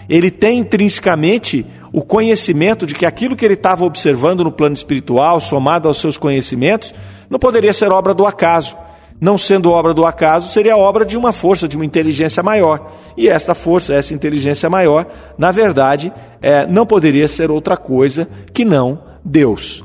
Ele 0.09 0.29
tem 0.29 0.59
intrinsecamente 0.59 1.65
o 1.91 2.01
conhecimento 2.01 2.86
de 2.86 2.93
que 2.93 3.05
aquilo 3.05 3.36
que 3.36 3.43
ele 3.43 3.55
estava 3.55 3.86
observando 3.86 4.43
no 4.43 4.51
plano 4.51 4.75
espiritual, 4.75 5.41
somado 5.41 5.88
aos 5.88 6.00
seus 6.00 6.17
conhecimentos, 6.17 6.93
não 7.29 7.39
poderia 7.39 7.74
ser 7.74 7.91
obra 7.91 8.13
do 8.13 8.25
acaso. 8.25 8.75
Não 9.22 9.38
sendo 9.38 9.72
obra 9.72 9.93
do 9.93 10.05
acaso, 10.05 10.50
seria 10.50 10.77
obra 10.77 11.05
de 11.05 11.17
uma 11.17 11.34
força, 11.34 11.67
de 11.67 11.75
uma 11.75 11.86
inteligência 11.86 12.41
maior. 12.41 12.91
E 13.17 13.27
esta 13.27 13.53
força, 13.53 13.93
essa 13.93 14.13
inteligência 14.13 14.69
maior, 14.69 15.05
na 15.38 15.51
verdade, 15.51 16.13
é, 16.41 16.65
não 16.65 16.86
poderia 16.86 17.27
ser 17.27 17.51
outra 17.51 17.75
coisa 17.75 18.29
que 18.53 18.63
não 18.63 19.03
Deus. 19.24 19.84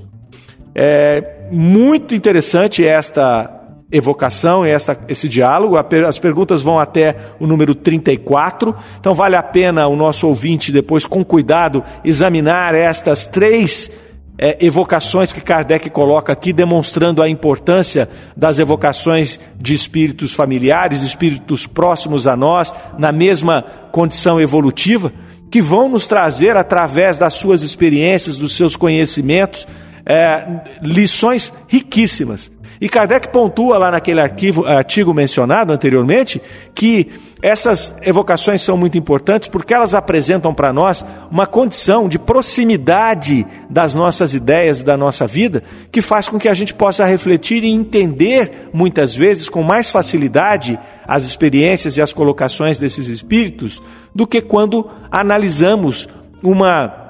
É 0.73 1.49
muito 1.51 2.15
interessante 2.15 2.87
esta 2.87 3.64
evocação, 3.97 4.65
esta, 4.65 4.99
esse 5.09 5.29
diálogo. 5.29 5.77
As 5.77 6.19
perguntas 6.19 6.61
vão 6.63 6.79
até 6.79 7.17
o 7.39 7.47
número 7.47 7.75
34. 7.75 8.75
Então, 8.99 9.15
vale 9.15 9.37
a 9.37 9.43
pena 9.43 9.87
o 9.87 9.95
nosso 9.95 10.27
ouvinte, 10.27 10.73
depois, 10.73 11.07
com 11.07 11.25
cuidado, 11.25 11.83
examinar 12.05 12.75
estas 12.75 13.27
três 13.27 13.91
é, 14.37 14.65
evocações 14.65 15.33
que 15.33 15.41
Kardec 15.41 15.89
coloca 15.91 16.33
aqui, 16.33 16.53
demonstrando 16.53 17.23
a 17.23 17.29
importância 17.29 18.09
das 18.37 18.59
evocações 18.59 19.39
de 19.57 19.75
espíritos 19.75 20.35
familiares, 20.35 21.03
espíritos 21.03 21.67
próximos 21.67 22.27
a 22.27 22.37
nós, 22.37 22.75
na 22.99 23.13
mesma 23.13 23.65
condição 23.93 24.41
evolutiva, 24.41 25.13
que 25.51 25.63
vão 25.63 25.89
nos 25.89 26.09
trazer, 26.09 26.57
através 26.57 27.17
das 27.17 27.35
suas 27.35 27.63
experiências, 27.63 28.37
dos 28.37 28.57
seus 28.57 28.75
conhecimentos, 28.75 29.69
é, 30.05 30.45
lições 30.83 31.53
riquíssimas. 31.69 32.51
E 32.81 32.89
Kardec 32.89 33.29
pontua 33.29 33.79
lá 33.79 33.91
naquele 33.91 34.21
arquivo, 34.21 34.65
artigo 34.65 35.15
mencionado 35.15 35.73
anteriormente 35.73 36.41
que 36.75 37.11
essas 37.41 37.95
evocações 38.03 38.63
são 38.63 38.77
muito 38.77 38.97
importantes 38.97 39.49
porque 39.49 39.75
elas 39.75 39.95
apresentam 39.95 40.55
para 40.55 40.73
nós 40.73 41.05
uma 41.31 41.47
condição 41.47 42.09
de 42.09 42.19
proximidade 42.19 43.47
das 43.69 43.95
nossas 43.95 44.33
ideias, 44.33 44.83
da 44.83 44.97
nossa 44.97 45.27
vida, 45.27 45.63
que 45.93 46.01
faz 46.01 46.29
com 46.29 46.39
que 46.39 46.49
a 46.49 46.55
gente 46.55 46.73
possa 46.73 47.05
refletir 47.05 47.63
e 47.63 47.71
entender 47.71 48.71
muitas 48.73 49.15
vezes 49.15 49.49
com 49.49 49.63
mais 49.63 49.91
facilidade 49.91 50.79
as 51.07 51.25
experiências 51.25 51.97
e 51.97 52.03
as 52.03 52.13
colocações 52.13 52.79
desses 52.79 53.09
espíritos 53.09 53.83
do 54.15 54.27
que 54.27 54.41
quando 54.41 54.89
analisamos 55.11 56.09
uma 56.43 57.05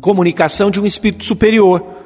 comunicação 0.00 0.70
de 0.70 0.80
um 0.80 0.86
espírito 0.86 1.24
superior 1.24 1.99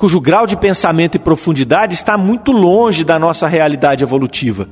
cujo 0.00 0.18
grau 0.18 0.46
de 0.46 0.56
pensamento 0.56 1.16
e 1.16 1.18
profundidade 1.18 1.94
está 1.94 2.16
muito 2.16 2.52
longe 2.52 3.04
da 3.04 3.18
nossa 3.18 3.46
realidade 3.46 4.02
evolutiva. 4.02 4.66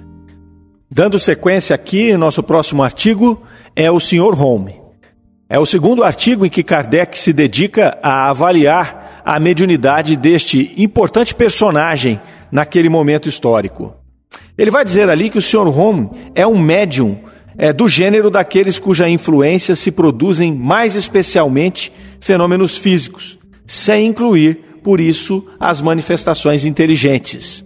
Dando 0.91 1.19
sequência 1.19 1.75
aqui, 1.75 2.17
nosso 2.17 2.43
próximo 2.43 2.83
artigo 2.83 3.43
é 3.77 3.91
o 3.91 4.01
Sr. 4.01 4.43
Home. 4.43 4.81
É 5.47 5.59
o 5.59 5.67
segundo 5.67 6.03
artigo 6.03 6.47
em 6.47 6.49
que 6.49 6.62
Kardec 6.62 7.19
se 7.19 7.35
dedica 7.35 7.99
a 8.03 8.31
avaliar 8.31 9.21
a 9.23 9.38
mediunidade 9.38 10.17
deste 10.17 10.73
importante 10.79 11.35
personagem 11.35 12.19
naquele 12.51 12.88
momento 12.88 13.29
histórico. 13.29 13.95
Ele 14.57 14.71
vai 14.71 14.83
dizer 14.83 15.11
ali 15.11 15.29
que 15.29 15.37
o 15.37 15.43
Sr. 15.43 15.69
Home 15.79 16.09
é 16.35 16.47
um 16.47 16.59
médium 16.59 17.19
é, 17.59 17.71
do 17.71 17.87
gênero 17.87 18.31
daqueles 18.31 18.79
cuja 18.79 19.11
influência 19.11 19.77
se 19.77 19.93
produzem 19.93 20.55
mais 20.55 20.95
especialmente 20.95 21.93
fenômenos 22.19 22.79
físicos, 22.79 23.38
sem 23.67 24.07
incluir 24.07 24.68
por 24.88 25.03
isso 25.03 25.44
as 25.61 25.83
manifestações 25.83 26.64
inteligentes. 26.64 27.62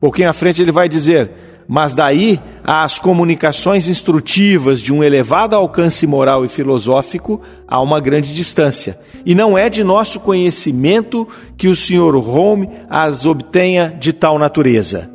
Pouquinho 0.00 0.30
à 0.30 0.32
frente 0.32 0.62
ele 0.62 0.72
vai 0.72 0.88
dizer: 0.88 1.30
mas 1.68 1.94
daí 1.94 2.40
às 2.64 2.98
comunicações 2.98 3.86
instrutivas 3.86 4.80
de 4.80 4.94
um 4.94 5.04
elevado 5.04 5.54
alcance 5.54 6.06
moral 6.06 6.42
e 6.42 6.48
filosófico 6.48 7.42
há 7.68 7.82
uma 7.82 8.00
grande 8.00 8.32
distância. 8.32 8.98
E 9.26 9.34
não 9.34 9.58
é 9.58 9.68
de 9.68 9.84
nosso 9.84 10.20
conhecimento 10.20 11.28
que 11.54 11.68
o 11.68 11.76
Sr. 11.76 12.16
Home 12.16 12.66
as 12.88 13.26
obtenha 13.26 13.94
de 14.00 14.14
tal 14.14 14.38
natureza. 14.38 15.10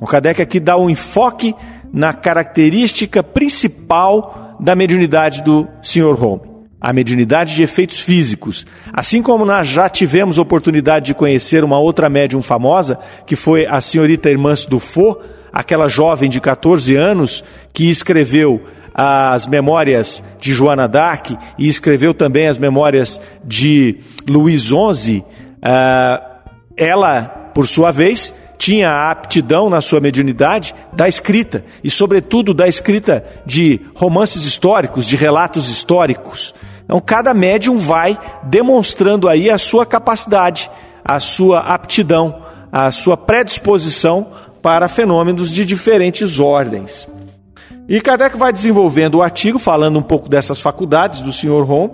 O 0.00 0.06
Kardec 0.06 0.42
aqui 0.42 0.58
dá 0.58 0.76
um 0.76 0.90
enfoque 0.90 1.54
na 1.92 2.12
característica 2.12 3.22
principal 3.22 4.56
da 4.58 4.74
mediunidade 4.74 5.40
do 5.44 5.68
Sr. 5.80 6.20
Home 6.20 6.51
a 6.82 6.92
mediunidade 6.92 7.54
de 7.54 7.62
efeitos 7.62 8.00
físicos. 8.00 8.66
Assim 8.92 9.22
como 9.22 9.44
nós 9.44 9.68
já 9.68 9.88
tivemos 9.88 10.36
oportunidade 10.36 11.06
de 11.06 11.14
conhecer 11.14 11.62
uma 11.62 11.78
outra 11.78 12.08
médium 12.08 12.42
famosa, 12.42 12.98
que 13.24 13.36
foi 13.36 13.64
a 13.66 13.80
senhorita 13.80 14.28
Hermance 14.28 14.68
Dufaux, 14.68 15.18
aquela 15.52 15.86
jovem 15.88 16.28
de 16.28 16.40
14 16.40 16.96
anos 16.96 17.44
que 17.72 17.88
escreveu 17.88 18.60
as 18.92 19.46
memórias 19.46 20.24
de 20.40 20.52
Joana 20.52 20.88
d'Arc 20.88 21.38
e 21.56 21.68
escreveu 21.68 22.12
também 22.12 22.48
as 22.48 22.58
memórias 22.58 23.20
de 23.44 23.98
Luís 24.28 24.64
XI, 24.64 25.18
uh, 25.18 26.22
ela, 26.76 27.50
por 27.54 27.66
sua 27.66 27.90
vez, 27.90 28.34
tinha 28.58 28.90
a 28.90 29.10
aptidão 29.10 29.70
na 29.70 29.80
sua 29.80 30.00
mediunidade 30.00 30.74
da 30.92 31.08
escrita, 31.08 31.64
e 31.82 31.90
sobretudo 31.90 32.54
da 32.54 32.68
escrita 32.68 33.24
de 33.44 33.80
romances 33.94 34.44
históricos, 34.44 35.06
de 35.06 35.16
relatos 35.16 35.68
históricos. 35.68 36.54
Então, 36.84 37.00
cada 37.00 37.32
médium 37.32 37.76
vai 37.76 38.18
demonstrando 38.42 39.28
aí 39.28 39.50
a 39.50 39.58
sua 39.58 39.86
capacidade, 39.86 40.70
a 41.04 41.20
sua 41.20 41.60
aptidão, 41.60 42.42
a 42.70 42.90
sua 42.90 43.16
predisposição 43.16 44.28
para 44.60 44.88
fenômenos 44.88 45.50
de 45.50 45.64
diferentes 45.64 46.38
ordens. 46.38 47.08
E 47.88 48.00
Kardec 48.00 48.36
vai 48.36 48.52
desenvolvendo 48.52 49.16
o 49.16 49.22
artigo 49.22 49.58
falando 49.58 49.98
um 49.98 50.02
pouco 50.02 50.28
dessas 50.28 50.60
faculdades 50.60 51.20
do 51.20 51.32
Sr. 51.32 51.68
Home, 51.70 51.92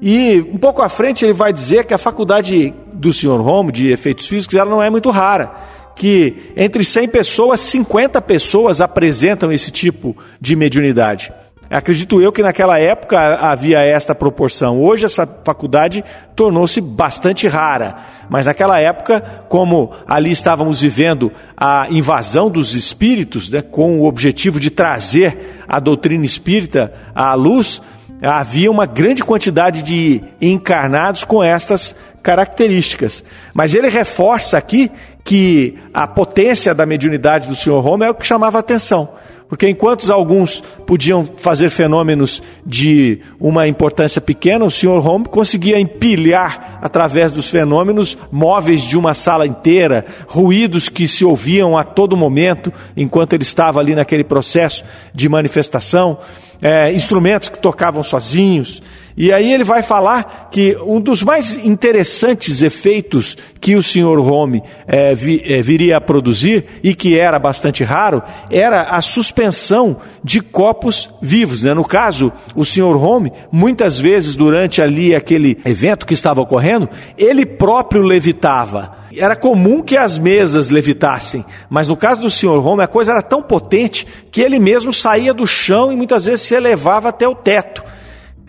e 0.00 0.40
um 0.52 0.58
pouco 0.58 0.82
à 0.82 0.88
frente 0.88 1.24
ele 1.24 1.32
vai 1.32 1.52
dizer 1.52 1.84
que 1.84 1.94
a 1.94 1.98
faculdade 1.98 2.74
do 2.92 3.12
Sr. 3.12 3.40
Home 3.40 3.72
de 3.72 3.88
efeitos 3.88 4.26
físicos 4.26 4.56
ela 4.56 4.68
não 4.68 4.82
é 4.82 4.90
muito 4.90 5.10
rara, 5.10 5.52
que 5.94 6.52
entre 6.56 6.84
100 6.84 7.08
pessoas, 7.08 7.60
50 7.60 8.20
pessoas 8.20 8.80
apresentam 8.80 9.52
esse 9.52 9.70
tipo 9.70 10.16
de 10.40 10.56
mediunidade. 10.56 11.32
Acredito 11.72 12.20
eu 12.20 12.30
que 12.30 12.42
naquela 12.42 12.78
época 12.78 13.18
havia 13.36 13.80
esta 13.80 14.14
proporção. 14.14 14.78
Hoje 14.78 15.06
essa 15.06 15.26
faculdade 15.42 16.04
tornou-se 16.36 16.78
bastante 16.82 17.48
rara, 17.48 17.96
mas 18.28 18.44
naquela 18.44 18.78
época, 18.78 19.22
como 19.48 19.90
ali 20.06 20.30
estávamos 20.30 20.82
vivendo 20.82 21.32
a 21.56 21.86
invasão 21.88 22.50
dos 22.50 22.74
espíritos, 22.74 23.48
né, 23.48 23.62
com 23.62 24.00
o 24.00 24.04
objetivo 24.04 24.60
de 24.60 24.68
trazer 24.68 25.64
a 25.66 25.80
doutrina 25.80 26.26
espírita 26.26 26.92
à 27.14 27.32
luz, 27.32 27.80
havia 28.20 28.70
uma 28.70 28.84
grande 28.84 29.24
quantidade 29.24 29.82
de 29.82 30.22
encarnados 30.42 31.24
com 31.24 31.42
estas 31.42 31.96
características. 32.22 33.24
Mas 33.54 33.74
ele 33.74 33.88
reforça 33.88 34.58
aqui 34.58 34.90
que 35.24 35.78
a 35.94 36.06
potência 36.06 36.74
da 36.74 36.84
mediunidade 36.84 37.48
do 37.48 37.54
Sr. 37.54 37.84
Home 37.86 38.04
é 38.04 38.10
o 38.10 38.14
que 38.14 38.26
chamava 38.26 38.58
a 38.58 38.60
atenção. 38.60 39.08
Porque 39.52 39.68
enquanto 39.68 40.10
alguns 40.10 40.62
podiam 40.86 41.26
fazer 41.26 41.68
fenômenos 41.68 42.42
de 42.64 43.20
uma 43.38 43.68
importância 43.68 44.18
pequena, 44.18 44.64
o 44.64 44.70
Sr. 44.70 45.06
Home 45.06 45.26
conseguia 45.26 45.78
empilhar 45.78 46.78
através 46.80 47.32
dos 47.32 47.50
fenômenos 47.50 48.16
móveis 48.30 48.80
de 48.80 48.96
uma 48.96 49.12
sala 49.12 49.46
inteira, 49.46 50.06
ruídos 50.26 50.88
que 50.88 51.06
se 51.06 51.22
ouviam 51.22 51.76
a 51.76 51.84
todo 51.84 52.16
momento 52.16 52.72
enquanto 52.96 53.34
ele 53.34 53.42
estava 53.42 53.78
ali 53.78 53.94
naquele 53.94 54.24
processo 54.24 54.84
de 55.14 55.28
manifestação, 55.28 56.16
é, 56.62 56.92
instrumentos 56.92 57.48
que 57.48 57.58
tocavam 57.58 58.04
sozinhos. 58.04 58.80
E 59.14 59.30
aí 59.30 59.52
ele 59.52 59.64
vai 59.64 59.82
falar 59.82 60.48
que 60.50 60.74
um 60.86 61.00
dos 61.00 61.22
mais 61.22 61.56
interessantes 61.64 62.62
efeitos 62.62 63.36
que 63.60 63.76
o 63.76 63.82
Sr. 63.82 64.18
Home 64.18 64.62
é, 64.86 65.14
vi, 65.14 65.42
é, 65.44 65.60
viria 65.60 65.98
a 65.98 66.00
produzir, 66.00 66.64
e 66.82 66.94
que 66.94 67.18
era 67.18 67.38
bastante 67.38 67.84
raro, 67.84 68.22
era 68.50 68.82
a 68.82 69.02
suspensão 69.02 69.98
de 70.24 70.40
copos 70.40 71.10
vivos. 71.20 71.62
Né? 71.62 71.74
No 71.74 71.84
caso, 71.84 72.32
o 72.54 72.64
Sr. 72.64 72.96
Home, 72.96 73.32
muitas 73.50 73.98
vezes 73.98 74.34
durante 74.34 74.80
ali 74.80 75.14
aquele 75.14 75.58
evento 75.64 76.06
que 76.06 76.14
estava 76.14 76.40
ocorrendo, 76.40 76.88
ele 77.18 77.44
próprio 77.44 78.02
levitava. 78.02 79.01
Era 79.16 79.36
comum 79.36 79.82
que 79.82 79.96
as 79.96 80.18
mesas 80.18 80.70
levitassem, 80.70 81.44
mas 81.68 81.88
no 81.88 81.96
caso 81.96 82.22
do 82.22 82.30
Sr. 82.30 82.66
Home 82.66 82.82
a 82.82 82.86
coisa 82.86 83.12
era 83.12 83.22
tão 83.22 83.42
potente 83.42 84.06
que 84.30 84.40
ele 84.40 84.58
mesmo 84.58 84.92
saía 84.92 85.34
do 85.34 85.46
chão 85.46 85.92
e 85.92 85.96
muitas 85.96 86.24
vezes 86.24 86.42
se 86.42 86.54
elevava 86.54 87.08
até 87.08 87.26
o 87.26 87.34
teto. 87.34 87.82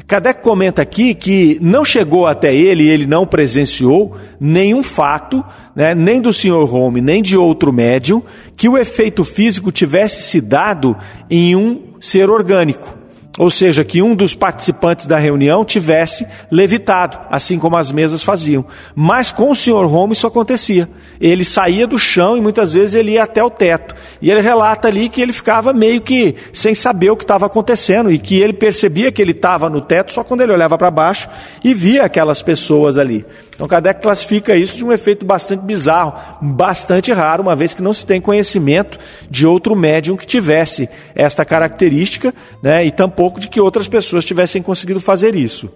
Kardec 0.05 0.41
comenta 0.41 0.81
aqui 0.81 1.13
que 1.13 1.57
não 1.61 1.85
chegou 1.85 2.27
até 2.27 2.53
ele, 2.53 2.87
ele 2.87 3.07
não 3.07 3.25
presenciou 3.25 4.15
nenhum 4.39 4.83
fato, 4.83 5.43
né, 5.75 5.95
nem 5.95 6.21
do 6.21 6.33
Sr. 6.33 6.73
Home, 6.73 7.01
nem 7.01 7.21
de 7.21 7.37
outro 7.37 7.71
médium, 7.71 8.21
que 8.55 8.67
o 8.67 8.77
efeito 8.77 9.23
físico 9.23 9.71
tivesse 9.71 10.23
se 10.23 10.41
dado 10.41 10.95
em 11.29 11.55
um 11.55 11.93
ser 11.99 12.29
orgânico. 12.29 13.02
Ou 13.39 13.49
seja, 13.49 13.83
que 13.83 13.99
um 13.99 14.13
dos 14.13 14.35
participantes 14.35 15.07
da 15.07 15.17
reunião 15.17 15.65
tivesse 15.65 16.27
levitado, 16.51 17.19
assim 17.31 17.57
como 17.57 17.75
as 17.75 17.91
mesas 17.91 18.21
faziam. 18.21 18.63
Mas 18.93 19.31
com 19.31 19.49
o 19.49 19.55
Sr. 19.55 19.91
Home 19.91 20.13
isso 20.13 20.27
acontecia. 20.27 20.87
Ele 21.19 21.43
saía 21.43 21.87
do 21.87 21.97
chão 21.97 22.37
e 22.37 22.41
muitas 22.41 22.73
vezes 22.73 22.93
ele 22.93 23.13
ia 23.13 23.23
até 23.23 23.43
o 23.43 23.49
teto. 23.49 23.95
E 24.21 24.29
ele 24.29 24.39
relata 24.39 24.87
ali 24.87 25.09
que 25.09 25.19
ele 25.19 25.33
ficava 25.33 25.73
meio 25.73 25.99
que 25.99 26.35
sem 26.53 26.75
saber 26.75 27.09
o 27.09 27.17
que 27.17 27.23
estava 27.23 27.47
acontecendo 27.47 28.11
e 28.11 28.19
que 28.19 28.39
ele 28.39 28.53
percebia 28.53 29.11
que 29.11 29.21
ele 29.21 29.31
estava 29.31 29.67
no 29.67 29.81
teto 29.81 30.13
só 30.13 30.23
quando 30.23 30.41
ele 30.41 30.53
olhava 30.53 30.77
para 30.77 30.91
baixo 30.91 31.27
e 31.63 31.73
via 31.73 32.03
aquelas 32.03 32.43
pessoas 32.43 32.99
ali. 32.99 33.25
Então 33.55 33.67
Kardec 33.67 34.01
classifica 34.01 34.55
isso 34.55 34.77
de 34.77 34.85
um 34.85 34.91
efeito 34.91 35.25
bastante 35.25 35.61
bizarro, 35.61 36.13
bastante 36.41 37.11
raro, 37.11 37.43
uma 37.43 37.55
vez 37.55 37.73
que 37.73 37.81
não 37.81 37.93
se 37.93 38.05
tem 38.05 38.19
conhecimento 38.19 38.97
de 39.29 39.45
outro 39.45 39.75
médium 39.75 40.17
que 40.17 40.25
tivesse 40.25 40.89
esta 41.13 41.45
característica, 41.45 42.33
né, 42.61 42.85
e 42.85 42.91
tampouco 42.91 43.39
de 43.39 43.47
que 43.47 43.61
outras 43.61 43.87
pessoas 43.87 44.25
tivessem 44.25 44.61
conseguido 44.61 44.99
fazer 44.99 45.35
isso. 45.35 45.69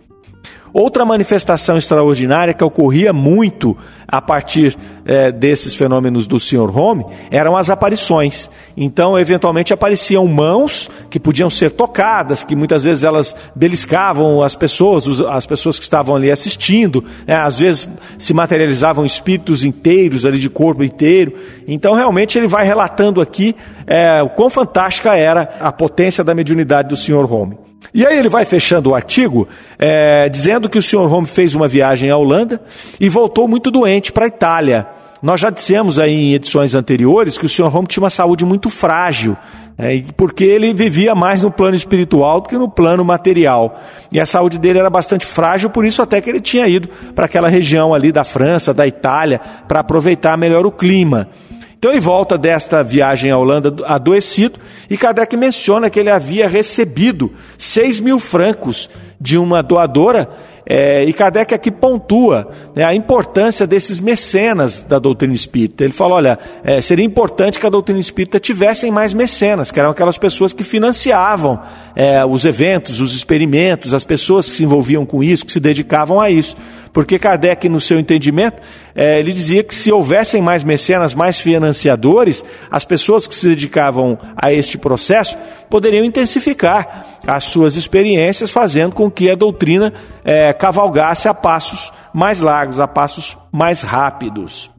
Outra 0.73 1.05
manifestação 1.05 1.77
extraordinária 1.77 2.53
que 2.53 2.63
ocorria 2.63 3.13
muito 3.13 3.75
a 4.07 4.21
partir 4.21 4.77
é, 5.05 5.31
desses 5.31 5.73
fenômenos 5.73 6.27
do 6.27 6.39
Sr. 6.39 6.77
Home 6.77 7.05
eram 7.31 7.57
as 7.57 7.69
aparições. 7.69 8.49
Então, 8.75 9.17
eventualmente 9.17 9.73
apareciam 9.73 10.27
mãos 10.27 10.89
que 11.09 11.19
podiam 11.19 11.49
ser 11.49 11.71
tocadas, 11.71 12.43
que 12.43 12.55
muitas 12.55 12.83
vezes 12.83 13.03
elas 13.03 13.35
beliscavam 13.55 14.43
as 14.43 14.55
pessoas, 14.55 15.19
as 15.21 15.45
pessoas 15.45 15.79
que 15.79 15.83
estavam 15.83 16.15
ali 16.15 16.29
assistindo. 16.29 17.03
Né? 17.25 17.35
Às 17.35 17.57
vezes 17.59 17.89
se 18.17 18.33
materializavam 18.33 19.05
espíritos 19.05 19.63
inteiros 19.63 20.25
ali 20.25 20.37
de 20.37 20.49
corpo 20.49 20.83
inteiro. 20.83 21.33
Então, 21.67 21.95
realmente 21.95 22.37
ele 22.37 22.47
vai 22.47 22.65
relatando 22.65 23.19
aqui 23.19 23.55
é, 23.85 24.21
o 24.21 24.29
quão 24.29 24.49
fantástica 24.49 25.15
era 25.15 25.57
a 25.59 25.71
potência 25.71 26.23
da 26.23 26.35
mediunidade 26.35 26.89
do 26.89 26.97
Sr. 26.97 27.31
Home. 27.31 27.66
E 27.93 28.05
aí 28.05 28.17
ele 28.17 28.29
vai 28.29 28.45
fechando 28.45 28.91
o 28.91 28.95
artigo 28.95 29.47
é, 29.79 30.27
dizendo 30.29 30.69
que 30.69 30.77
o 30.77 30.81
Sr. 30.81 31.11
Home 31.11 31.27
fez 31.27 31.55
uma 31.55 31.67
viagem 31.67 32.09
à 32.09 32.17
Holanda 32.17 32.61
e 32.99 33.09
voltou 33.09 33.47
muito 33.47 33.71
doente 33.71 34.11
para 34.11 34.25
a 34.25 34.27
Itália. 34.27 34.87
Nós 35.21 35.41
já 35.41 35.49
dissemos 35.49 35.97
aí 35.97 36.13
em 36.13 36.33
edições 36.33 36.75
anteriores 36.75 37.37
que 37.37 37.45
o 37.45 37.49
Sr. 37.49 37.75
Home 37.75 37.87
tinha 37.87 38.03
uma 38.03 38.09
saúde 38.09 38.45
muito 38.45 38.69
frágil, 38.69 39.35
é, 39.77 40.03
porque 40.15 40.43
ele 40.43 40.73
vivia 40.73 41.15
mais 41.15 41.41
no 41.41 41.51
plano 41.51 41.75
espiritual 41.75 42.41
do 42.41 42.49
que 42.49 42.57
no 42.57 42.69
plano 42.69 43.03
material. 43.03 43.79
E 44.11 44.19
a 44.19 44.25
saúde 44.25 44.59
dele 44.59 44.79
era 44.79 44.89
bastante 44.89 45.25
frágil, 45.25 45.69
por 45.69 45.85
isso 45.85 46.01
até 46.01 46.21
que 46.21 46.29
ele 46.29 46.41
tinha 46.41 46.67
ido 46.67 46.87
para 47.15 47.25
aquela 47.25 47.49
região 47.49 47.93
ali 47.93 48.11
da 48.11 48.23
França, 48.23 48.73
da 48.73 48.85
Itália, 48.85 49.41
para 49.67 49.79
aproveitar 49.79 50.37
melhor 50.37 50.65
o 50.65 50.71
clima. 50.71 51.29
Então 51.77 51.91
ele 51.91 51.99
volta 51.99 52.37
desta 52.37 52.83
viagem 52.83 53.29
à 53.29 53.37
Holanda 53.37 53.73
adoecido 53.85 54.59
e 54.89 54.97
Kardec 54.97 55.37
menciona 55.37 55.89
que 55.89 55.99
ele 55.99 56.09
havia 56.09 56.47
recebido 56.47 57.31
6 57.57 57.99
mil 57.99 58.19
francos 58.19 58.89
de 59.21 59.37
uma 59.37 59.61
doadora 59.61 60.27
é, 60.69 61.05
e 61.05 61.13
Kardec 61.13 61.53
aqui 61.53 61.71
pontua 61.71 62.49
né, 62.75 62.83
a 62.83 62.93
importância 62.93 63.65
desses 63.65 64.01
mecenas 64.01 64.83
da 64.83 64.99
doutrina 64.99 65.33
espírita. 65.33 65.85
Ele 65.85 65.93
fala: 65.93 66.15
olha, 66.15 66.39
é, 66.61 66.81
seria 66.81 67.05
importante 67.05 67.57
que 67.57 67.65
a 67.65 67.69
doutrina 67.69 68.01
espírita 68.01 68.37
tivessem 68.37 68.91
mais 68.91 69.13
mecenas, 69.13 69.71
que 69.71 69.79
eram 69.79 69.91
aquelas 69.91 70.17
pessoas 70.17 70.51
que 70.51 70.65
financiavam 70.65 71.61
é, 71.95 72.25
os 72.25 72.43
eventos, 72.43 72.99
os 72.99 73.15
experimentos, 73.15 73.93
as 73.93 74.03
pessoas 74.03 74.49
que 74.49 74.57
se 74.57 74.63
envolviam 74.63 75.05
com 75.05 75.23
isso, 75.23 75.45
que 75.45 75.53
se 75.53 75.59
dedicavam 75.59 76.19
a 76.19 76.29
isso. 76.29 76.57
Porque 76.97 77.19
Kardec, 77.19 77.69
no 77.69 77.79
seu 77.79 77.99
entendimento, 77.99 78.59
é, 78.95 79.19
ele 79.19 79.31
dizia 79.31 79.63
que 79.63 79.75
se 79.75 79.91
houvessem 79.91 80.41
mais 80.41 80.63
mecenas, 80.63 81.13
mais 81.13 81.39
financiadores, 81.39 82.43
as 82.71 82.85
pessoas 82.85 83.27
que 83.27 83.35
se 83.35 83.47
dedicavam 83.47 84.17
a 84.35 84.51
este 84.51 84.79
processo 84.79 85.37
poderiam 85.69 86.03
intensificar 86.03 87.05
as 87.27 87.43
suas 87.43 87.75
experiências, 87.75 88.49
fazendo 88.49 88.95
com 88.95 89.11
que 89.11 89.29
a 89.29 89.35
doutrina 89.35 89.93
é, 90.25 90.51
cavalgasse 90.53 91.27
a 91.27 91.35
passos 91.35 91.93
mais 92.11 92.39
largos, 92.39 92.79
a 92.79 92.87
passos 92.87 93.37
mais 93.51 93.83
rápidos. 93.83 94.71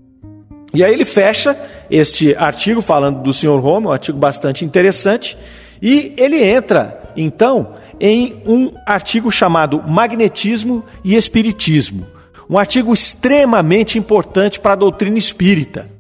E 0.75 0.83
aí 0.83 0.93
ele 0.93 1.05
fecha 1.05 1.57
este 1.89 2.35
artigo 2.35 2.83
falando 2.83 3.23
do 3.23 3.33
Sr. 3.33 3.61
Rome, 3.61 3.87
um 3.87 3.93
artigo 3.93 4.19
bastante 4.19 4.65
interessante, 4.65 5.39
e 5.81 6.15
ele 6.17 6.43
entra, 6.43 7.01
então, 7.17 7.75
em 8.01 8.43
um 8.47 8.73
artigo 8.87 9.31
chamado 9.31 9.83
Magnetismo 9.83 10.85
e 11.05 11.17
Espiritismo, 11.17 12.07
um 12.49 12.59
artigo 12.59 12.93
extremamente 12.93 13.99
importante 13.99 14.59
para 14.59 14.73
a 14.73 14.77
doutrina 14.77 15.19
espírita. 15.19 15.91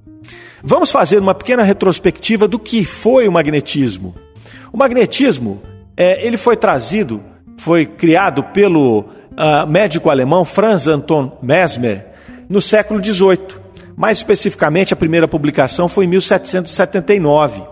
Vamos 0.63 0.91
fazer 0.91 1.19
uma 1.19 1.35
pequena 1.35 1.63
retrospectiva 1.63 2.49
do 2.49 2.59
que 2.59 2.85
foi 2.85 3.29
o 3.29 3.33
magnetismo. 3.33 4.15
O 4.73 4.77
magnetismo, 4.77 5.63
é, 5.97 6.27
ele 6.27 6.37
foi 6.37 6.57
trazido, 6.57 7.23
foi 7.59 7.87
criado 7.87 8.43
pelo 8.43 9.01
uh, 9.01 9.67
médico 9.69 10.11
alemão 10.11 10.45
Franz 10.45 10.89
Anton 10.89 11.39
Mesmer 11.43 12.07
no 12.49 12.61
século 12.61 13.03
XVIII. 13.03 13.69
Mais 13.97 14.19
especificamente, 14.19 14.93
a 14.93 14.97
primeira 14.97 15.29
publicação 15.29 15.89
foi 15.89 16.05
em 16.05 16.09
1779. 16.09 17.63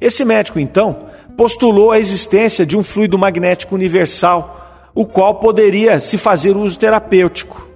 Esse 0.00 0.24
médico, 0.24 0.58
então, 0.58 1.09
postulou 1.40 1.90
a 1.90 1.98
existência 1.98 2.66
de 2.66 2.76
um 2.76 2.82
fluido 2.82 3.18
magnético 3.18 3.74
universal, 3.74 4.90
o 4.94 5.06
qual 5.06 5.36
poderia 5.36 5.98
se 5.98 6.18
fazer 6.18 6.54
uso 6.54 6.78
terapêutico. 6.78 7.66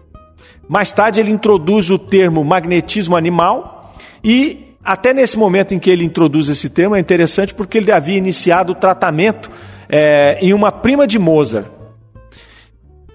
Mais 0.68 0.92
tarde, 0.92 1.18
ele 1.18 1.30
introduz 1.30 1.88
o 1.88 1.98
termo 1.98 2.44
magnetismo 2.44 3.16
animal 3.16 3.94
e, 4.22 4.76
até 4.84 5.14
nesse 5.14 5.38
momento 5.38 5.72
em 5.72 5.78
que 5.78 5.88
ele 5.88 6.04
introduz 6.04 6.50
esse 6.50 6.68
termo, 6.68 6.94
é 6.94 7.00
interessante 7.00 7.54
porque 7.54 7.78
ele 7.78 7.90
havia 7.90 8.18
iniciado 8.18 8.72
o 8.72 8.74
tratamento 8.74 9.50
é, 9.88 10.36
em 10.42 10.52
uma 10.52 10.70
prima 10.70 11.06
de 11.06 11.18
Mozart. 11.18 11.64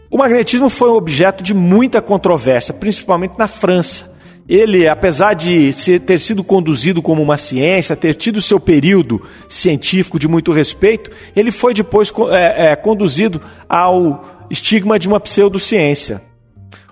O 0.10 0.18
magnetismo 0.18 0.68
foi 0.68 0.90
objeto 0.90 1.44
de 1.44 1.54
muita 1.54 2.02
controvérsia, 2.02 2.74
principalmente 2.74 3.38
na 3.38 3.48
França 3.48 4.09
ele, 4.50 4.88
apesar 4.88 5.36
de 5.36 5.72
ter 6.00 6.20
sido 6.20 6.44
conduzido 6.44 7.04
como 7.04 7.22
uma 7.22 7.38
ciência, 7.38 7.96
ter 7.96 8.16
tido 8.16 8.42
seu 8.42 8.60
período 8.60 9.22
científico 9.48 10.18
de 10.18 10.28
muito 10.28 10.52
respeito, 10.52 11.12
ele 11.36 11.52
foi 11.52 11.72
depois 11.72 12.12
é, 12.32 12.72
é, 12.72 12.76
conduzido 12.76 13.40
ao 13.70 14.48
estigma 14.50 14.98
de 14.98 15.08
uma 15.08 15.20
pseudociência. 15.20 16.24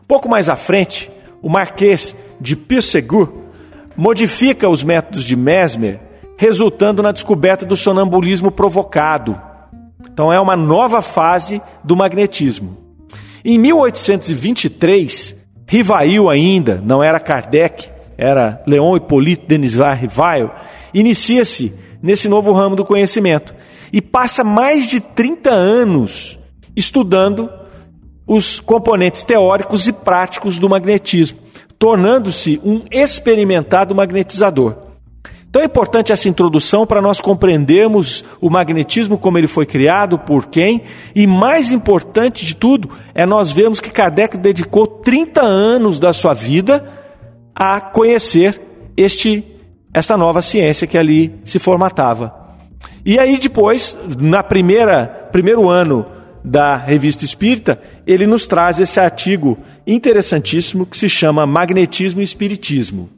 Pouco 0.07 0.29
mais 0.29 0.49
à 0.49 0.55
frente, 0.55 1.09
o 1.41 1.49
Marquês 1.49 2.15
de 2.39 2.55
Puysegur 2.55 3.33
modifica 3.95 4.69
os 4.69 4.83
métodos 4.83 5.23
de 5.23 5.35
Mesmer, 5.35 5.99
resultando 6.37 7.01
na 7.01 7.11
descoberta 7.11 7.65
do 7.65 7.75
sonambulismo 7.75 8.51
provocado. 8.51 9.35
Então 10.11 10.31
é 10.31 10.39
uma 10.39 10.55
nova 10.55 11.01
fase 11.01 11.59
do 11.83 11.95
magnetismo. 11.95 12.77
Em 13.43 13.57
1823, 13.57 15.36
Rivail 15.67 16.29
ainda, 16.29 16.81
não 16.83 17.03
era 17.03 17.19
Kardec, 17.19 17.89
era 18.17 18.63
Leon 18.65 18.95
Hippolyte 18.95 19.45
Denisvar 19.45 19.99
Rivail, 19.99 20.49
inicia-se 20.93 21.73
nesse 22.01 22.29
novo 22.29 22.53
ramo 22.53 22.75
do 22.75 22.85
conhecimento 22.85 23.53
e 23.91 24.01
passa 24.01 24.43
mais 24.43 24.87
de 24.87 25.01
30 25.01 25.49
anos 25.49 26.39
estudando 26.75 27.49
os 28.25 28.59
componentes 28.59 29.23
teóricos 29.23 29.87
e 29.87 29.93
práticos 29.93 30.57
do 30.57 30.69
magnetismo, 30.69 31.39
tornando-se 31.77 32.61
um 32.63 32.83
experimentado 32.89 33.93
magnetizador. 33.93 34.86
Então 35.57 35.63
é 35.63 35.65
importante 35.65 36.11
essa 36.11 36.29
introdução 36.29 36.85
para 36.85 37.01
nós 37.01 37.19
compreendermos 37.19 38.23
o 38.39 38.47
magnetismo, 38.47 39.17
como 39.17 39.39
ele 39.39 39.47
foi 39.47 39.65
criado, 39.65 40.19
por 40.19 40.45
quem, 40.45 40.83
e 41.15 41.25
mais 41.25 41.71
importante 41.71 42.45
de 42.45 42.55
tudo, 42.55 42.91
é 43.15 43.25
nós 43.25 43.49
vermos 43.49 43.79
que 43.79 43.89
Kardec 43.89 44.37
dedicou 44.37 44.85
30 44.85 45.41
anos 45.41 45.99
da 45.99 46.13
sua 46.13 46.35
vida 46.35 46.87
a 47.55 47.81
conhecer 47.81 48.61
este 48.95 49.43
esta 49.91 50.15
nova 50.15 50.43
ciência 50.43 50.85
que 50.85 50.95
ali 50.95 51.33
se 51.43 51.57
formatava. 51.57 52.55
E 53.03 53.17
aí 53.17 53.39
depois, 53.39 53.97
na 54.19 54.43
primeira 54.43 55.07
primeiro 55.31 55.67
ano 55.67 56.05
da 56.45 56.75
Revista 56.75 57.25
Espírita, 57.25 57.81
ele 58.05 58.27
nos 58.27 58.45
traz 58.45 58.79
esse 58.79 58.99
artigo 58.99 59.57
interessantíssimo 59.87 60.85
que 60.85 60.95
se 60.95 61.09
chama 61.09 61.47
Magnetismo 61.47 62.21
e 62.21 62.23
Espiritismo. 62.23 63.09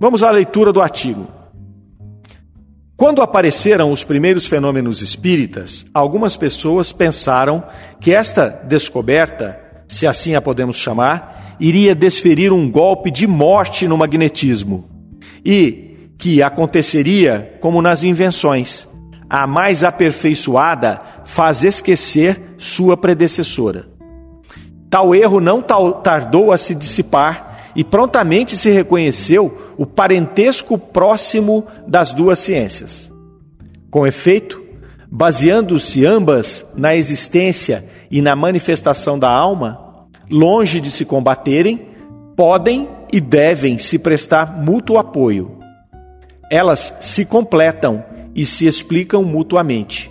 Vamos 0.00 0.24
à 0.24 0.30
leitura 0.32 0.72
do 0.72 0.82
artigo. 0.82 1.35
Quando 2.96 3.20
apareceram 3.20 3.92
os 3.92 4.02
primeiros 4.02 4.46
fenômenos 4.46 5.02
espíritas, 5.02 5.84
algumas 5.92 6.34
pessoas 6.34 6.92
pensaram 6.92 7.62
que 8.00 8.10
esta 8.10 8.48
descoberta, 8.48 9.60
se 9.86 10.06
assim 10.06 10.34
a 10.34 10.40
podemos 10.40 10.78
chamar, 10.78 11.56
iria 11.60 11.94
desferir 11.94 12.54
um 12.54 12.70
golpe 12.70 13.10
de 13.10 13.26
morte 13.26 13.86
no 13.86 13.98
magnetismo 13.98 14.88
e 15.44 16.14
que 16.16 16.42
aconteceria 16.42 17.58
como 17.60 17.82
nas 17.82 18.02
invenções. 18.02 18.88
A 19.28 19.46
mais 19.46 19.84
aperfeiçoada 19.84 20.98
faz 21.22 21.64
esquecer 21.64 22.54
sua 22.56 22.96
predecessora. 22.96 23.90
Tal 24.88 25.14
erro 25.14 25.38
não 25.38 25.60
tardou 25.60 26.50
a 26.50 26.56
se 26.56 26.74
dissipar 26.74 27.55
e 27.76 27.84
prontamente 27.84 28.56
se 28.56 28.70
reconheceu 28.70 29.74
o 29.76 29.84
parentesco 29.84 30.78
próximo 30.78 31.66
das 31.86 32.12
duas 32.12 32.38
ciências. 32.38 33.12
Com 33.90 34.06
efeito, 34.06 34.64
baseando-se 35.10 36.04
ambas 36.06 36.66
na 36.74 36.96
existência 36.96 37.84
e 38.10 38.22
na 38.22 38.34
manifestação 38.34 39.18
da 39.18 39.30
alma, 39.30 40.08
longe 40.30 40.80
de 40.80 40.90
se 40.90 41.04
combaterem, 41.04 41.88
podem 42.34 42.88
e 43.12 43.20
devem 43.20 43.78
se 43.78 43.98
prestar 43.98 44.58
mútuo 44.58 44.98
apoio. 44.98 45.58
Elas 46.50 46.96
se 47.00 47.26
completam 47.26 48.02
e 48.34 48.46
se 48.46 48.66
explicam 48.66 49.22
mutuamente. 49.22 50.10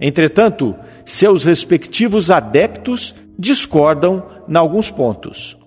Entretanto, 0.00 0.74
seus 1.04 1.44
respectivos 1.44 2.30
adeptos 2.30 3.14
discordam 3.38 4.24
em 4.48 4.56
alguns 4.56 4.90
pontos. 4.90 5.59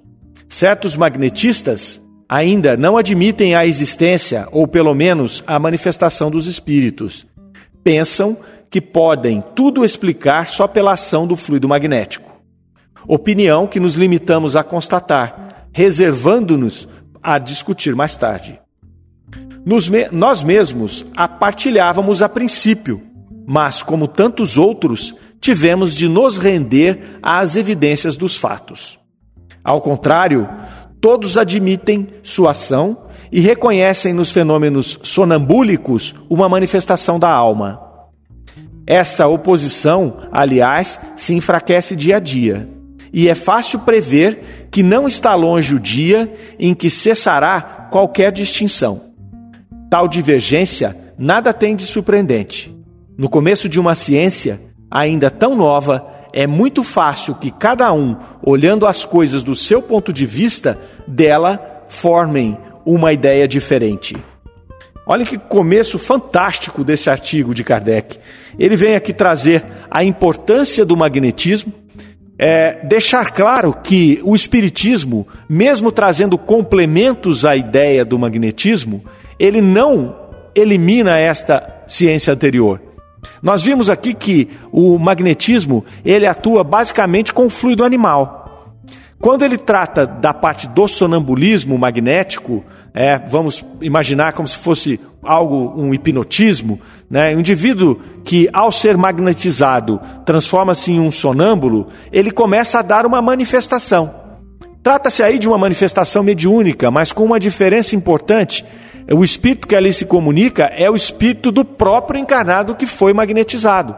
Certos 0.53 0.95
magnetistas 0.95 1.99
ainda 2.29 2.77
não 2.77 2.95
admitem 2.95 3.55
a 3.55 3.65
existência, 3.65 4.47
ou 4.51 4.67
pelo 4.67 4.93
menos 4.93 5.43
a 5.47 5.57
manifestação 5.57 6.29
dos 6.29 6.45
espíritos. 6.45 7.25
Pensam 7.83 8.37
que 8.69 8.79
podem 8.79 9.43
tudo 9.55 9.83
explicar 9.83 10.47
só 10.47 10.67
pela 10.67 10.93
ação 10.93 11.25
do 11.25 11.35
fluido 11.35 11.67
magnético. 11.67 12.39
Opinião 13.07 13.65
que 13.65 13.79
nos 13.79 13.95
limitamos 13.95 14.55
a 14.55 14.61
constatar, 14.61 15.65
reservando-nos 15.73 16.87
a 17.19 17.39
discutir 17.39 17.95
mais 17.95 18.15
tarde. 18.15 18.61
Me 19.65 20.07
nós 20.11 20.43
mesmos 20.43 21.03
a 21.17 21.27
partilhávamos 21.27 22.21
a 22.21 22.29
princípio, 22.29 23.01
mas, 23.43 23.81
como 23.81 24.07
tantos 24.07 24.55
outros, 24.55 25.15
tivemos 25.41 25.95
de 25.95 26.07
nos 26.07 26.37
render 26.37 27.17
às 27.23 27.55
evidências 27.55 28.15
dos 28.15 28.37
fatos. 28.37 29.01
Ao 29.63 29.79
contrário, 29.79 30.49
todos 30.99 31.37
admitem 31.37 32.07
sua 32.21 32.51
ação 32.51 33.05
e 33.31 33.39
reconhecem 33.39 34.13
nos 34.13 34.31
fenômenos 34.31 34.99
sonambúlicos 35.03 36.13
uma 36.29 36.49
manifestação 36.49 37.17
da 37.17 37.29
alma. 37.29 37.81
Essa 38.85 39.27
oposição, 39.27 40.27
aliás, 40.31 40.99
se 41.15 41.33
enfraquece 41.33 41.95
dia 41.95 42.17
a 42.17 42.19
dia, 42.19 42.69
e 43.13 43.29
é 43.29 43.35
fácil 43.35 43.79
prever 43.79 44.67
que 44.71 44.83
não 44.83 45.07
está 45.07 45.35
longe 45.35 45.75
o 45.75 45.79
dia 45.79 46.33
em 46.59 46.73
que 46.73 46.89
cessará 46.89 47.87
qualquer 47.91 48.31
distinção. 48.31 49.13
Tal 49.89 50.07
divergência 50.07 50.97
nada 51.17 51.53
tem 51.53 51.75
de 51.75 51.83
surpreendente. 51.83 52.75
No 53.17 53.29
começo 53.29 53.69
de 53.69 53.79
uma 53.79 53.93
ciência, 53.93 54.59
ainda 54.89 55.29
tão 55.29 55.55
nova, 55.55 56.12
é 56.33 56.47
muito 56.47 56.83
fácil 56.83 57.35
que 57.35 57.51
cada 57.51 57.93
um, 57.93 58.17
olhando 58.41 58.87
as 58.87 59.05
coisas 59.05 59.43
do 59.43 59.55
seu 59.55 59.81
ponto 59.81 60.11
de 60.11 60.25
vista, 60.25 60.79
dela 61.07 61.85
formem 61.87 62.57
uma 62.83 63.13
ideia 63.13 63.47
diferente. 63.47 64.15
Olha 65.05 65.25
que 65.25 65.37
começo 65.37 65.99
fantástico 65.99 66.83
desse 66.83 67.09
artigo 67.09 67.53
de 67.53 67.63
Kardec. 67.63 68.17
Ele 68.57 68.75
vem 68.75 68.95
aqui 68.95 69.13
trazer 69.13 69.63
a 69.91 70.03
importância 70.03 70.85
do 70.85 70.97
magnetismo, 70.97 71.73
é, 72.39 72.83
deixar 72.85 73.31
claro 73.31 73.73
que 73.73 74.19
o 74.23 74.35
Espiritismo, 74.35 75.27
mesmo 75.47 75.91
trazendo 75.91 76.37
complementos 76.37 77.45
à 77.45 77.55
ideia 77.55 78.03
do 78.03 78.17
magnetismo, 78.17 79.03
ele 79.37 79.61
não 79.61 80.15
elimina 80.55 81.19
esta 81.19 81.83
ciência 81.85 82.33
anterior. 82.33 82.81
Nós 83.41 83.61
vimos 83.61 83.89
aqui 83.89 84.13
que 84.13 84.49
o 84.71 84.97
magnetismo 84.97 85.85
ele 86.03 86.25
atua 86.25 86.63
basicamente 86.63 87.33
com 87.33 87.45
o 87.45 87.49
fluido 87.49 87.83
animal. 87.83 88.43
Quando 89.19 89.43
ele 89.43 89.57
trata 89.57 90.05
da 90.05 90.33
parte 90.33 90.67
do 90.67 90.87
sonambulismo 90.87 91.77
magnético, 91.77 92.63
é, 92.93 93.17
vamos 93.17 93.63
imaginar 93.81 94.33
como 94.33 94.47
se 94.47 94.57
fosse 94.57 94.99
algo, 95.23 95.73
um 95.75 95.93
hipnotismo, 95.93 96.79
né? 97.09 97.35
um 97.35 97.39
indivíduo 97.39 97.99
que, 98.23 98.49
ao 98.51 98.71
ser 98.71 98.97
magnetizado, 98.97 99.99
transforma-se 100.25 100.91
em 100.91 100.99
um 100.99 101.09
sonâmbulo, 101.09 101.87
ele 102.11 102.31
começa 102.31 102.79
a 102.79 102.81
dar 102.81 103.05
uma 103.05 103.21
manifestação. 103.21 104.13
Trata-se 104.83 105.23
aí 105.23 105.39
de 105.39 105.47
uma 105.47 105.57
manifestação 105.57 106.21
mediúnica, 106.21 106.91
mas 106.91 107.13
com 107.13 107.23
uma 107.23 107.39
diferença 107.39 107.95
importante 107.95 108.65
o 109.11 109.23
espírito 109.23 109.67
que 109.67 109.75
ali 109.75 109.91
se 109.91 110.05
comunica 110.05 110.65
é 110.65 110.89
o 110.89 110.95
espírito 110.95 111.51
do 111.51 111.65
próprio 111.65 112.19
encarnado 112.19 112.75
que 112.75 112.85
foi 112.85 113.13
magnetizado. 113.13 113.95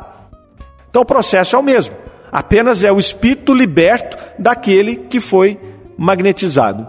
Então 0.90 1.02
o 1.02 1.06
processo 1.06 1.56
é 1.56 1.60
o 1.60 1.64
mesmo, 1.64 1.94
apenas 2.32 2.84
é 2.84 2.92
o 2.92 3.00
espírito 3.00 3.54
liberto 3.54 4.18
daquele 4.40 4.96
que 4.96 5.20
foi 5.20 5.60
magnetizado. 5.98 6.88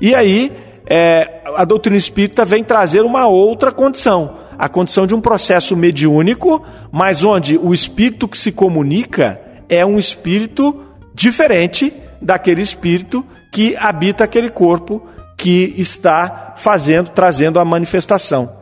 E 0.00 0.14
aí 0.14 0.52
é, 0.86 1.42
a 1.54 1.64
doutrina 1.64 1.96
espírita 1.96 2.44
vem 2.44 2.64
trazer 2.64 3.02
uma 3.02 3.26
outra 3.26 3.70
condição, 3.70 4.36
a 4.58 4.68
condição 4.68 5.06
de 5.06 5.14
um 5.14 5.20
processo 5.20 5.76
mediúnico, 5.76 6.64
mas 6.90 7.22
onde 7.22 7.58
o 7.58 7.74
espírito 7.74 8.26
que 8.26 8.38
se 8.38 8.50
comunica 8.50 9.40
é 9.68 9.84
um 9.84 9.98
espírito 9.98 10.82
diferente 11.14 11.92
daquele 12.20 12.62
espírito 12.62 13.24
que 13.52 13.76
habita 13.76 14.24
aquele 14.24 14.48
corpo 14.48 15.06
que 15.38 15.72
está 15.78 16.54
fazendo, 16.56 17.10
trazendo 17.10 17.58
a 17.58 17.64
manifestação. 17.64 18.58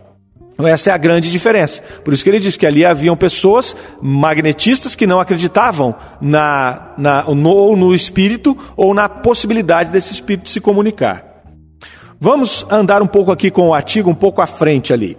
Essa 0.59 0.91
é 0.91 0.93
a 0.93 0.99
grande 0.99 1.31
diferença. 1.31 1.83
Por 2.05 2.15
isso 2.15 2.23
que 2.23 2.31
ele 2.31 2.39
diz 2.39 2.57
que 2.57 2.67
ali 2.67 2.85
haviam 2.85 3.17
pessoas 3.17 3.77
magnetistas 4.01 4.95
que 4.95 5.07
não 5.07 5.21
acreditavam 5.21 5.95
na, 6.21 6.93
na, 6.97 7.23
no, 7.25 7.51
ou 7.51 7.77
no 7.77 7.95
espírito 7.95 8.57
ou 8.77 8.95
na 8.95 9.09
possibilidade 9.09 9.91
desse 9.91 10.13
espírito 10.13 10.49
se 10.49 10.61
comunicar. 10.61 11.43
Vamos 12.19 12.65
andar 12.71 13.03
um 13.03 13.07
pouco 13.07 13.33
aqui 13.33 13.51
com 13.51 13.69
o 13.69 13.75
artigo, 13.75 14.09
um 14.09 14.15
pouco 14.15 14.41
à 14.41 14.47
frente 14.47 14.93
ali. 14.93 15.19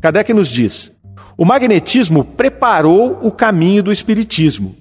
Kardec 0.00 0.32
nos 0.32 0.48
diz: 0.48 0.90
o 1.36 1.44
magnetismo 1.44 2.24
preparou 2.24 3.18
o 3.22 3.30
caminho 3.30 3.82
do 3.82 3.92
espiritismo. 3.92 4.74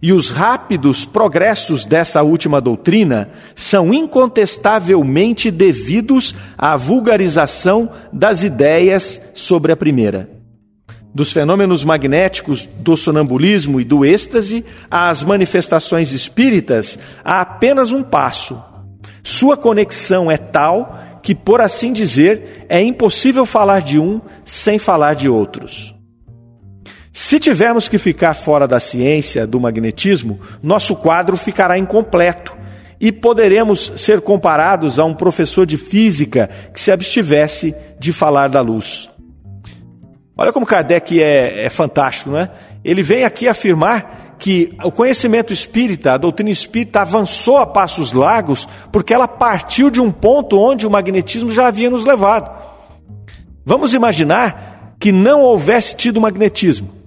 E 0.00 0.12
os 0.12 0.30
rápidos 0.30 1.04
progressos 1.04 1.84
dessa 1.84 2.22
última 2.22 2.60
doutrina 2.60 3.30
são 3.54 3.92
incontestavelmente 3.92 5.50
devidos 5.50 6.34
à 6.56 6.76
vulgarização 6.76 7.90
das 8.12 8.42
ideias 8.42 9.20
sobre 9.34 9.72
a 9.72 9.76
primeira. 9.76 10.30
Dos 11.12 11.32
fenômenos 11.32 11.82
magnéticos 11.82 12.64
do 12.64 12.96
sonambulismo 12.96 13.80
e 13.80 13.84
do 13.84 14.04
êxtase 14.04 14.64
às 14.90 15.24
manifestações 15.24 16.12
espíritas, 16.12 16.98
há 17.24 17.40
apenas 17.40 17.90
um 17.90 18.02
passo. 18.02 18.62
Sua 19.24 19.56
conexão 19.56 20.30
é 20.30 20.36
tal 20.36 21.18
que, 21.22 21.34
por 21.34 21.60
assim 21.60 21.92
dizer, 21.92 22.66
é 22.68 22.80
impossível 22.80 23.44
falar 23.44 23.80
de 23.80 23.98
um 23.98 24.20
sem 24.44 24.78
falar 24.78 25.14
de 25.14 25.28
outros. 25.28 25.97
Se 27.20 27.40
tivermos 27.40 27.88
que 27.88 27.98
ficar 27.98 28.32
fora 28.32 28.68
da 28.68 28.78
ciência 28.78 29.44
do 29.44 29.58
magnetismo, 29.58 30.38
nosso 30.62 30.94
quadro 30.94 31.36
ficará 31.36 31.76
incompleto 31.76 32.56
e 33.00 33.10
poderemos 33.10 33.92
ser 33.96 34.20
comparados 34.20 35.00
a 35.00 35.04
um 35.04 35.12
professor 35.12 35.66
de 35.66 35.76
física 35.76 36.48
que 36.72 36.80
se 36.80 36.92
abstivesse 36.92 37.74
de 37.98 38.12
falar 38.12 38.48
da 38.48 38.60
luz. 38.60 39.10
Olha 40.36 40.52
como 40.52 40.64
Kardec 40.64 41.20
é, 41.20 41.64
é 41.64 41.68
fantástico, 41.68 42.30
não 42.30 42.38
é? 42.38 42.52
Ele 42.84 43.02
vem 43.02 43.24
aqui 43.24 43.48
afirmar 43.48 44.36
que 44.38 44.72
o 44.84 44.92
conhecimento 44.92 45.52
espírita, 45.52 46.12
a 46.12 46.18
doutrina 46.18 46.50
espírita 46.50 47.00
avançou 47.00 47.58
a 47.58 47.66
passos 47.66 48.12
largos 48.12 48.68
porque 48.92 49.12
ela 49.12 49.26
partiu 49.26 49.90
de 49.90 50.00
um 50.00 50.12
ponto 50.12 50.56
onde 50.56 50.86
o 50.86 50.90
magnetismo 50.90 51.50
já 51.50 51.66
havia 51.66 51.90
nos 51.90 52.04
levado. 52.04 52.48
Vamos 53.64 53.92
imaginar 53.92 54.94
que 55.00 55.10
não 55.10 55.40
houvesse 55.42 55.96
tido 55.96 56.20
magnetismo, 56.20 56.97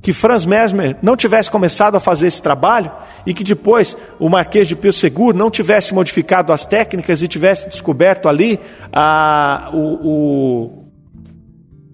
que 0.00 0.12
Franz 0.12 0.46
Mesmer 0.46 0.96
não 1.02 1.16
tivesse 1.16 1.50
começado 1.50 1.96
a 1.96 2.00
fazer 2.00 2.28
esse 2.28 2.40
trabalho 2.40 2.92
e 3.26 3.34
que 3.34 3.42
depois 3.42 3.96
o 4.18 4.28
Marquês 4.28 4.68
de 4.68 4.76
Pio 4.76 4.92
Seguro 4.92 5.36
não 5.36 5.50
tivesse 5.50 5.94
modificado 5.94 6.52
as 6.52 6.64
técnicas 6.64 7.22
e 7.22 7.28
tivesse 7.28 7.68
descoberto 7.68 8.28
ali 8.28 8.60
a, 8.92 9.70
o, 9.72 9.78
o, 9.78 10.84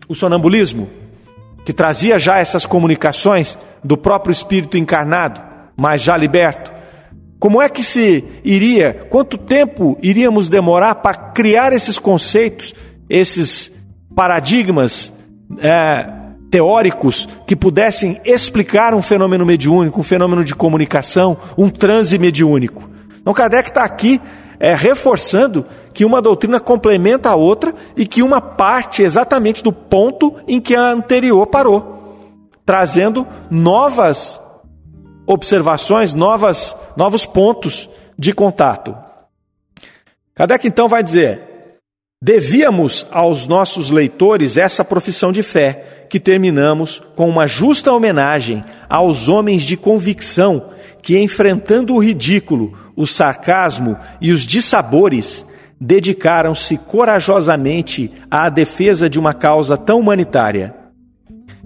o 0.08 0.14
sonambulismo, 0.14 0.90
que 1.64 1.72
trazia 1.72 2.18
já 2.18 2.38
essas 2.38 2.66
comunicações 2.66 3.58
do 3.82 3.96
próprio 3.96 4.32
Espírito 4.32 4.76
encarnado, 4.76 5.40
mas 5.76 6.02
já 6.02 6.16
liberto. 6.16 6.72
Como 7.38 7.60
é 7.60 7.68
que 7.68 7.82
se 7.82 8.24
iria, 8.44 9.06
quanto 9.10 9.36
tempo 9.36 9.98
iríamos 10.00 10.48
demorar 10.48 10.96
para 10.96 11.14
criar 11.14 11.72
esses 11.72 11.98
conceitos, 11.98 12.74
esses 13.08 13.72
paradigmas 14.14 15.12
é, 15.58 16.21
teóricos 16.52 17.26
que 17.46 17.56
pudessem 17.56 18.20
explicar 18.24 18.92
um 18.92 19.00
fenômeno 19.00 19.44
mediúnico, 19.46 19.98
um 19.98 20.04
fenômeno 20.04 20.44
de 20.44 20.54
comunicação, 20.54 21.36
um 21.56 21.70
transe 21.70 22.18
mediúnico? 22.18 22.88
Então 23.20 23.32
Kardec 23.32 23.70
está 23.70 23.82
aqui 23.82 24.20
é, 24.60 24.74
reforçando 24.74 25.64
que 25.94 26.04
uma 26.04 26.20
doutrina 26.20 26.60
complementa 26.60 27.30
a 27.30 27.34
outra 27.34 27.74
e 27.96 28.06
que 28.06 28.22
uma 28.22 28.40
parte 28.40 29.02
exatamente 29.02 29.64
do 29.64 29.72
ponto 29.72 30.36
em 30.46 30.60
que 30.60 30.76
a 30.76 30.90
anterior 30.90 31.46
parou 31.46 31.92
trazendo 32.64 33.26
novas 33.50 34.40
observações, 35.26 36.14
novas, 36.14 36.76
novos 36.96 37.24
pontos 37.26 37.88
de 38.18 38.32
contato. 38.32 38.96
Kardec 40.34 40.66
então 40.66 40.88
vai 40.88 41.02
dizer: 41.02 41.51
devíamos 42.22 43.04
aos 43.10 43.48
nossos 43.48 43.90
leitores 43.90 44.56
essa 44.56 44.84
profissão 44.84 45.32
de 45.32 45.42
fé, 45.42 46.06
que 46.08 46.20
terminamos 46.20 47.02
com 47.16 47.28
uma 47.28 47.48
justa 47.48 47.92
homenagem 47.92 48.62
aos 48.88 49.28
homens 49.28 49.62
de 49.62 49.76
convicção 49.76 50.68
que, 51.02 51.18
enfrentando 51.18 51.92
o 51.92 51.98
ridículo, 51.98 52.78
o 52.94 53.08
sarcasmo 53.08 53.96
e 54.20 54.30
os 54.30 54.46
dissabores, 54.46 55.44
dedicaram-se 55.80 56.78
corajosamente 56.78 58.12
à 58.30 58.48
defesa 58.48 59.10
de 59.10 59.18
uma 59.18 59.34
causa 59.34 59.76
tão 59.76 59.98
humanitária. 59.98 60.76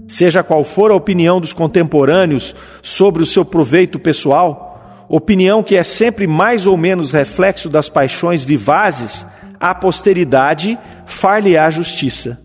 Seja 0.07 0.41
qual 0.41 0.63
for 0.63 0.89
a 0.89 0.95
opinião 0.95 1.39
dos 1.39 1.53
contemporâneos 1.53 2.55
sobre 2.81 3.21
o 3.21 3.27
seu 3.27 3.45
proveito 3.45 3.99
pessoal, 3.99 5.05
opinião 5.07 5.61
que 5.61 5.75
é 5.75 5.83
sempre 5.83 6.25
mais 6.25 6.65
ou 6.65 6.75
menos 6.75 7.11
reflexo 7.11 7.69
das 7.69 7.89
paixões 7.89 8.43
vivazes, 8.43 9.23
a 9.59 9.73
posteridade 9.75 10.77
far-lhe-á 11.05 11.69
justiça. 11.69 12.41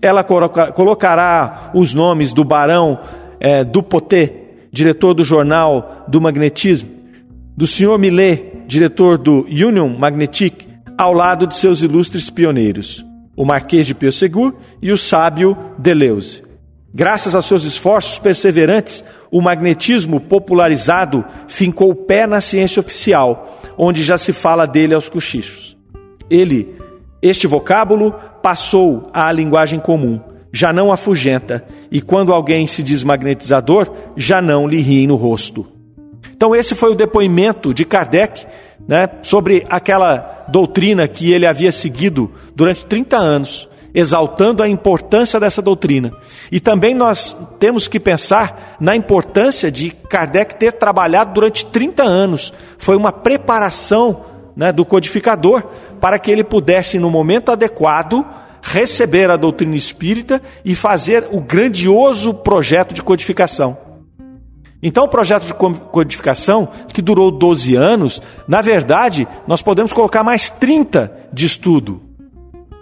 Ela 0.00 0.22
colocará 0.22 1.70
os 1.74 1.92
nomes 1.92 2.32
do 2.32 2.44
barão 2.44 3.00
é, 3.40 3.64
Dupotet, 3.64 4.68
diretor 4.70 5.14
do 5.14 5.24
jornal 5.24 6.04
do 6.06 6.20
Magnetismo, 6.20 6.90
do 7.56 7.66
senhor 7.66 7.98
Millet, 7.98 8.64
diretor 8.66 9.18
do 9.18 9.44
Union 9.46 9.88
Magnetique, 9.98 10.68
ao 10.96 11.12
lado 11.12 11.46
de 11.46 11.56
seus 11.56 11.82
ilustres 11.82 12.30
pioneiros 12.30 13.08
o 13.38 13.44
Marquês 13.44 13.86
de 13.86 13.94
Piosegur 13.94 14.52
e 14.82 14.90
o 14.90 14.98
sábio 14.98 15.56
Deleuze. 15.78 16.42
Graças 16.92 17.34
a 17.34 17.42
seus 17.42 17.64
esforços 17.64 18.18
perseverantes, 18.18 19.04
o 19.30 19.42
magnetismo 19.42 20.20
popularizado 20.20 21.24
fincou 21.46 21.90
o 21.90 21.94
pé 21.94 22.26
na 22.26 22.40
ciência 22.40 22.80
oficial, 22.80 23.60
onde 23.76 24.02
já 24.02 24.16
se 24.16 24.32
fala 24.32 24.66
dele 24.66 24.94
aos 24.94 25.08
cochichos. 25.08 25.76
Ele, 26.30 26.74
este 27.20 27.46
vocábulo, 27.46 28.14
passou 28.42 29.10
à 29.12 29.30
linguagem 29.30 29.78
comum, 29.78 30.18
já 30.50 30.72
não 30.72 30.90
afugenta, 30.90 31.64
e 31.90 32.00
quando 32.00 32.32
alguém 32.32 32.66
se 32.66 32.82
diz 32.82 33.04
magnetizador, 33.04 33.92
já 34.16 34.40
não 34.40 34.66
lhe 34.66 34.80
ri 34.80 35.06
no 35.06 35.16
rosto. 35.16 35.66
Então, 36.34 36.56
esse 36.56 36.74
foi 36.74 36.92
o 36.92 36.96
depoimento 36.96 37.74
de 37.74 37.84
Kardec 37.84 38.46
né, 38.86 39.10
sobre 39.22 39.66
aquela 39.68 40.46
doutrina 40.48 41.06
que 41.06 41.32
ele 41.32 41.46
havia 41.46 41.70
seguido 41.70 42.32
durante 42.54 42.86
30 42.86 43.16
anos, 43.16 43.68
exaltando 43.94 44.62
a 44.62 44.68
importância 44.68 45.40
dessa 45.40 45.62
doutrina. 45.62 46.12
E 46.50 46.60
também 46.60 46.94
nós 46.94 47.36
temos 47.58 47.88
que 47.88 47.98
pensar 47.98 48.76
na 48.80 48.94
importância 48.94 49.70
de 49.70 49.90
Kardec 49.90 50.56
ter 50.56 50.72
trabalhado 50.72 51.32
durante 51.34 51.66
30 51.66 52.02
anos. 52.02 52.52
Foi 52.76 52.96
uma 52.96 53.12
preparação 53.12 54.24
né, 54.56 54.72
do 54.72 54.84
codificador 54.84 55.62
para 56.00 56.18
que 56.18 56.30
ele 56.30 56.44
pudesse, 56.44 56.98
no 56.98 57.10
momento 57.10 57.50
adequado, 57.50 58.24
receber 58.60 59.30
a 59.30 59.36
doutrina 59.36 59.76
espírita 59.76 60.42
e 60.64 60.74
fazer 60.74 61.26
o 61.30 61.40
grandioso 61.40 62.34
projeto 62.34 62.92
de 62.92 63.02
codificação. 63.02 63.88
Então, 64.82 65.04
o 65.04 65.08
projeto 65.08 65.44
de 65.44 65.54
codificação, 65.54 66.68
que 66.92 67.02
durou 67.02 67.32
12 67.32 67.74
anos, 67.74 68.22
na 68.46 68.62
verdade, 68.62 69.26
nós 69.46 69.60
podemos 69.60 69.92
colocar 69.92 70.22
mais 70.22 70.50
30 70.50 71.12
de 71.32 71.46
estudo 71.46 72.00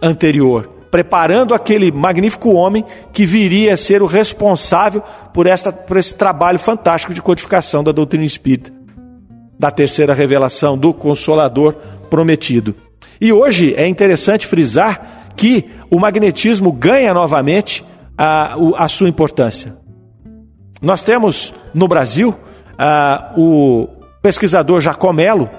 anterior, 0.03 0.76
preparando 0.97 1.53
aquele 1.53 1.93
magnífico 1.93 2.55
homem 2.55 2.83
que 3.13 3.27
viria 3.27 3.75
a 3.75 3.77
ser 3.77 4.01
o 4.01 4.07
responsável 4.07 5.03
por, 5.31 5.47
essa, 5.47 5.71
por 5.71 5.99
esse 5.99 6.15
trabalho 6.15 6.59
fantástico 6.59 7.13
de 7.13 7.21
codificação 7.21 7.85
da 7.85 7.93
doutrina 7.93 8.25
espírita, 8.25 8.73
da 9.59 9.71
terceira 9.71 10.15
revelação 10.15 10.79
do 10.79 10.95
Consolador 10.95 11.75
prometido. 12.09 12.75
E 13.21 13.31
hoje 13.31 13.75
é 13.77 13.87
interessante 13.87 14.47
frisar 14.47 15.35
que 15.37 15.67
o 15.91 16.01
magnetismo 16.01 16.73
ganha 16.73 17.13
novamente 17.13 17.85
a, 18.17 18.57
a 18.79 18.89
sua 18.89 19.11
importância. 19.11 19.77
Nós 20.81 21.03
temos 21.03 21.53
no 21.75 21.87
Brasil 21.87 22.31
uh, 22.31 23.39
o 23.39 23.89
pesquisador 24.23 24.81
Jacomelo, 24.81 25.51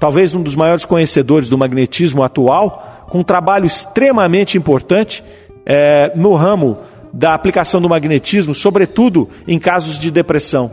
talvez 0.00 0.32
um 0.32 0.42
dos 0.42 0.56
maiores 0.56 0.86
conhecedores 0.86 1.50
do 1.50 1.58
magnetismo 1.58 2.22
atual, 2.22 2.95
com 3.08 3.18
um 3.18 3.24
trabalho 3.24 3.66
extremamente 3.66 4.58
importante 4.58 5.22
eh, 5.64 6.12
no 6.14 6.34
ramo 6.34 6.78
da 7.12 7.34
aplicação 7.34 7.80
do 7.80 7.88
magnetismo, 7.88 8.54
sobretudo 8.54 9.28
em 9.46 9.58
casos 9.58 9.98
de 9.98 10.10
depressão. 10.10 10.70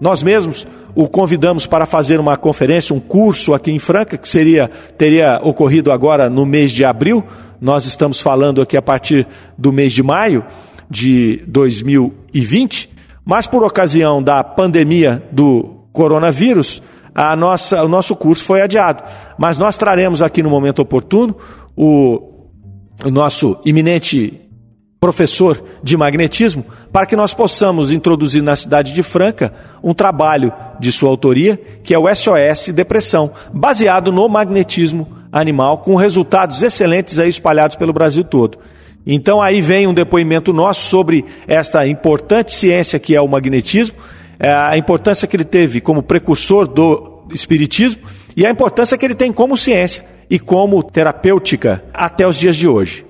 Nós 0.00 0.22
mesmos 0.22 0.66
o 0.94 1.08
convidamos 1.08 1.66
para 1.66 1.86
fazer 1.86 2.18
uma 2.18 2.36
conferência, 2.36 2.94
um 2.94 3.00
curso 3.00 3.54
aqui 3.54 3.70
em 3.70 3.78
Franca, 3.78 4.18
que 4.18 4.28
seria 4.28 4.70
teria 4.98 5.40
ocorrido 5.42 5.92
agora 5.92 6.28
no 6.28 6.44
mês 6.44 6.72
de 6.72 6.84
abril. 6.84 7.24
Nós 7.60 7.86
estamos 7.86 8.20
falando 8.20 8.60
aqui 8.60 8.76
a 8.76 8.82
partir 8.82 9.26
do 9.56 9.72
mês 9.72 9.92
de 9.92 10.02
maio 10.02 10.44
de 10.90 11.42
2020. 11.46 12.90
Mas 13.24 13.46
por 13.46 13.62
ocasião 13.64 14.22
da 14.22 14.42
pandemia 14.42 15.22
do 15.30 15.76
coronavírus, 15.92 16.82
a 17.14 17.34
nossa, 17.36 17.82
o 17.84 17.88
nosso 17.88 18.16
curso 18.16 18.44
foi 18.44 18.62
adiado. 18.62 19.02
Mas 19.38 19.58
nós 19.58 19.76
traremos 19.76 20.22
aqui 20.22 20.42
no 20.42 20.50
momento 20.50 20.80
oportuno 20.80 21.36
o, 21.76 22.46
o 23.04 23.10
nosso 23.10 23.58
iminente 23.64 24.40
professor 25.00 25.62
de 25.82 25.96
magnetismo 25.96 26.64
para 26.92 27.06
que 27.06 27.16
nós 27.16 27.34
possamos 27.34 27.90
introduzir 27.90 28.40
na 28.40 28.54
cidade 28.54 28.92
de 28.92 29.02
Franca 29.02 29.52
um 29.82 29.92
trabalho 29.92 30.52
de 30.78 30.92
sua 30.92 31.10
autoria, 31.10 31.60
que 31.82 31.92
é 31.92 31.98
o 31.98 32.06
SOS 32.14 32.68
Depressão, 32.72 33.32
baseado 33.52 34.12
no 34.12 34.28
magnetismo 34.28 35.08
animal, 35.32 35.78
com 35.78 35.96
resultados 35.96 36.62
excelentes 36.62 37.18
aí 37.18 37.28
espalhados 37.28 37.74
pelo 37.74 37.92
Brasil 37.92 38.22
todo. 38.22 38.58
Então 39.04 39.42
aí 39.42 39.60
vem 39.60 39.88
um 39.88 39.94
depoimento 39.94 40.52
nosso 40.52 40.88
sobre 40.88 41.24
esta 41.48 41.84
importante 41.86 42.54
ciência 42.54 43.00
que 43.00 43.16
é 43.16 43.20
o 43.20 43.26
magnetismo, 43.26 43.96
a 44.48 44.76
importância 44.76 45.28
que 45.28 45.36
ele 45.36 45.44
teve 45.44 45.80
como 45.80 46.02
precursor 46.02 46.66
do 46.66 47.24
espiritismo 47.32 48.02
e 48.36 48.44
a 48.44 48.50
importância 48.50 48.98
que 48.98 49.04
ele 49.04 49.14
tem 49.14 49.32
como 49.32 49.56
ciência 49.56 50.04
e 50.28 50.38
como 50.38 50.82
terapêutica 50.82 51.84
até 51.92 52.26
os 52.26 52.36
dias 52.36 52.56
de 52.56 52.66
hoje. 52.66 53.06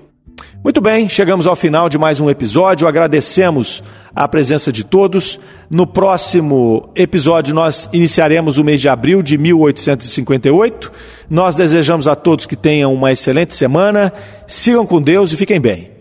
Muito 0.63 0.79
bem, 0.79 1.09
chegamos 1.09 1.45
ao 1.45 1.57
final 1.57 1.89
de 1.89 1.97
mais 1.97 2.21
um 2.21 2.29
episódio. 2.29 2.87
Agradecemos 2.87 3.83
a 4.15 4.27
presença 4.27 4.71
de 4.71 4.83
todos. 4.83 5.39
No 5.69 5.85
próximo 5.85 6.89
episódio, 6.95 7.53
nós 7.53 7.89
iniciaremos 7.91 8.57
o 8.57 8.63
mês 8.63 8.79
de 8.79 8.87
abril 8.87 9.21
de 9.21 9.37
1858. 9.37 10.91
Nós 11.29 11.55
desejamos 11.55 12.07
a 12.07 12.15
todos 12.15 12.45
que 12.45 12.55
tenham 12.55 12.93
uma 12.93 13.11
excelente 13.11 13.53
semana. 13.53 14.13
Sigam 14.47 14.85
com 14.85 15.01
Deus 15.01 15.33
e 15.33 15.35
fiquem 15.35 15.59
bem. 15.59 15.91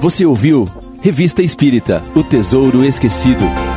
Você 0.00 0.24
ouviu 0.24 0.66
Revista 1.02 1.42
Espírita 1.42 2.02
O 2.14 2.22
Tesouro 2.22 2.84
Esquecido. 2.84 3.69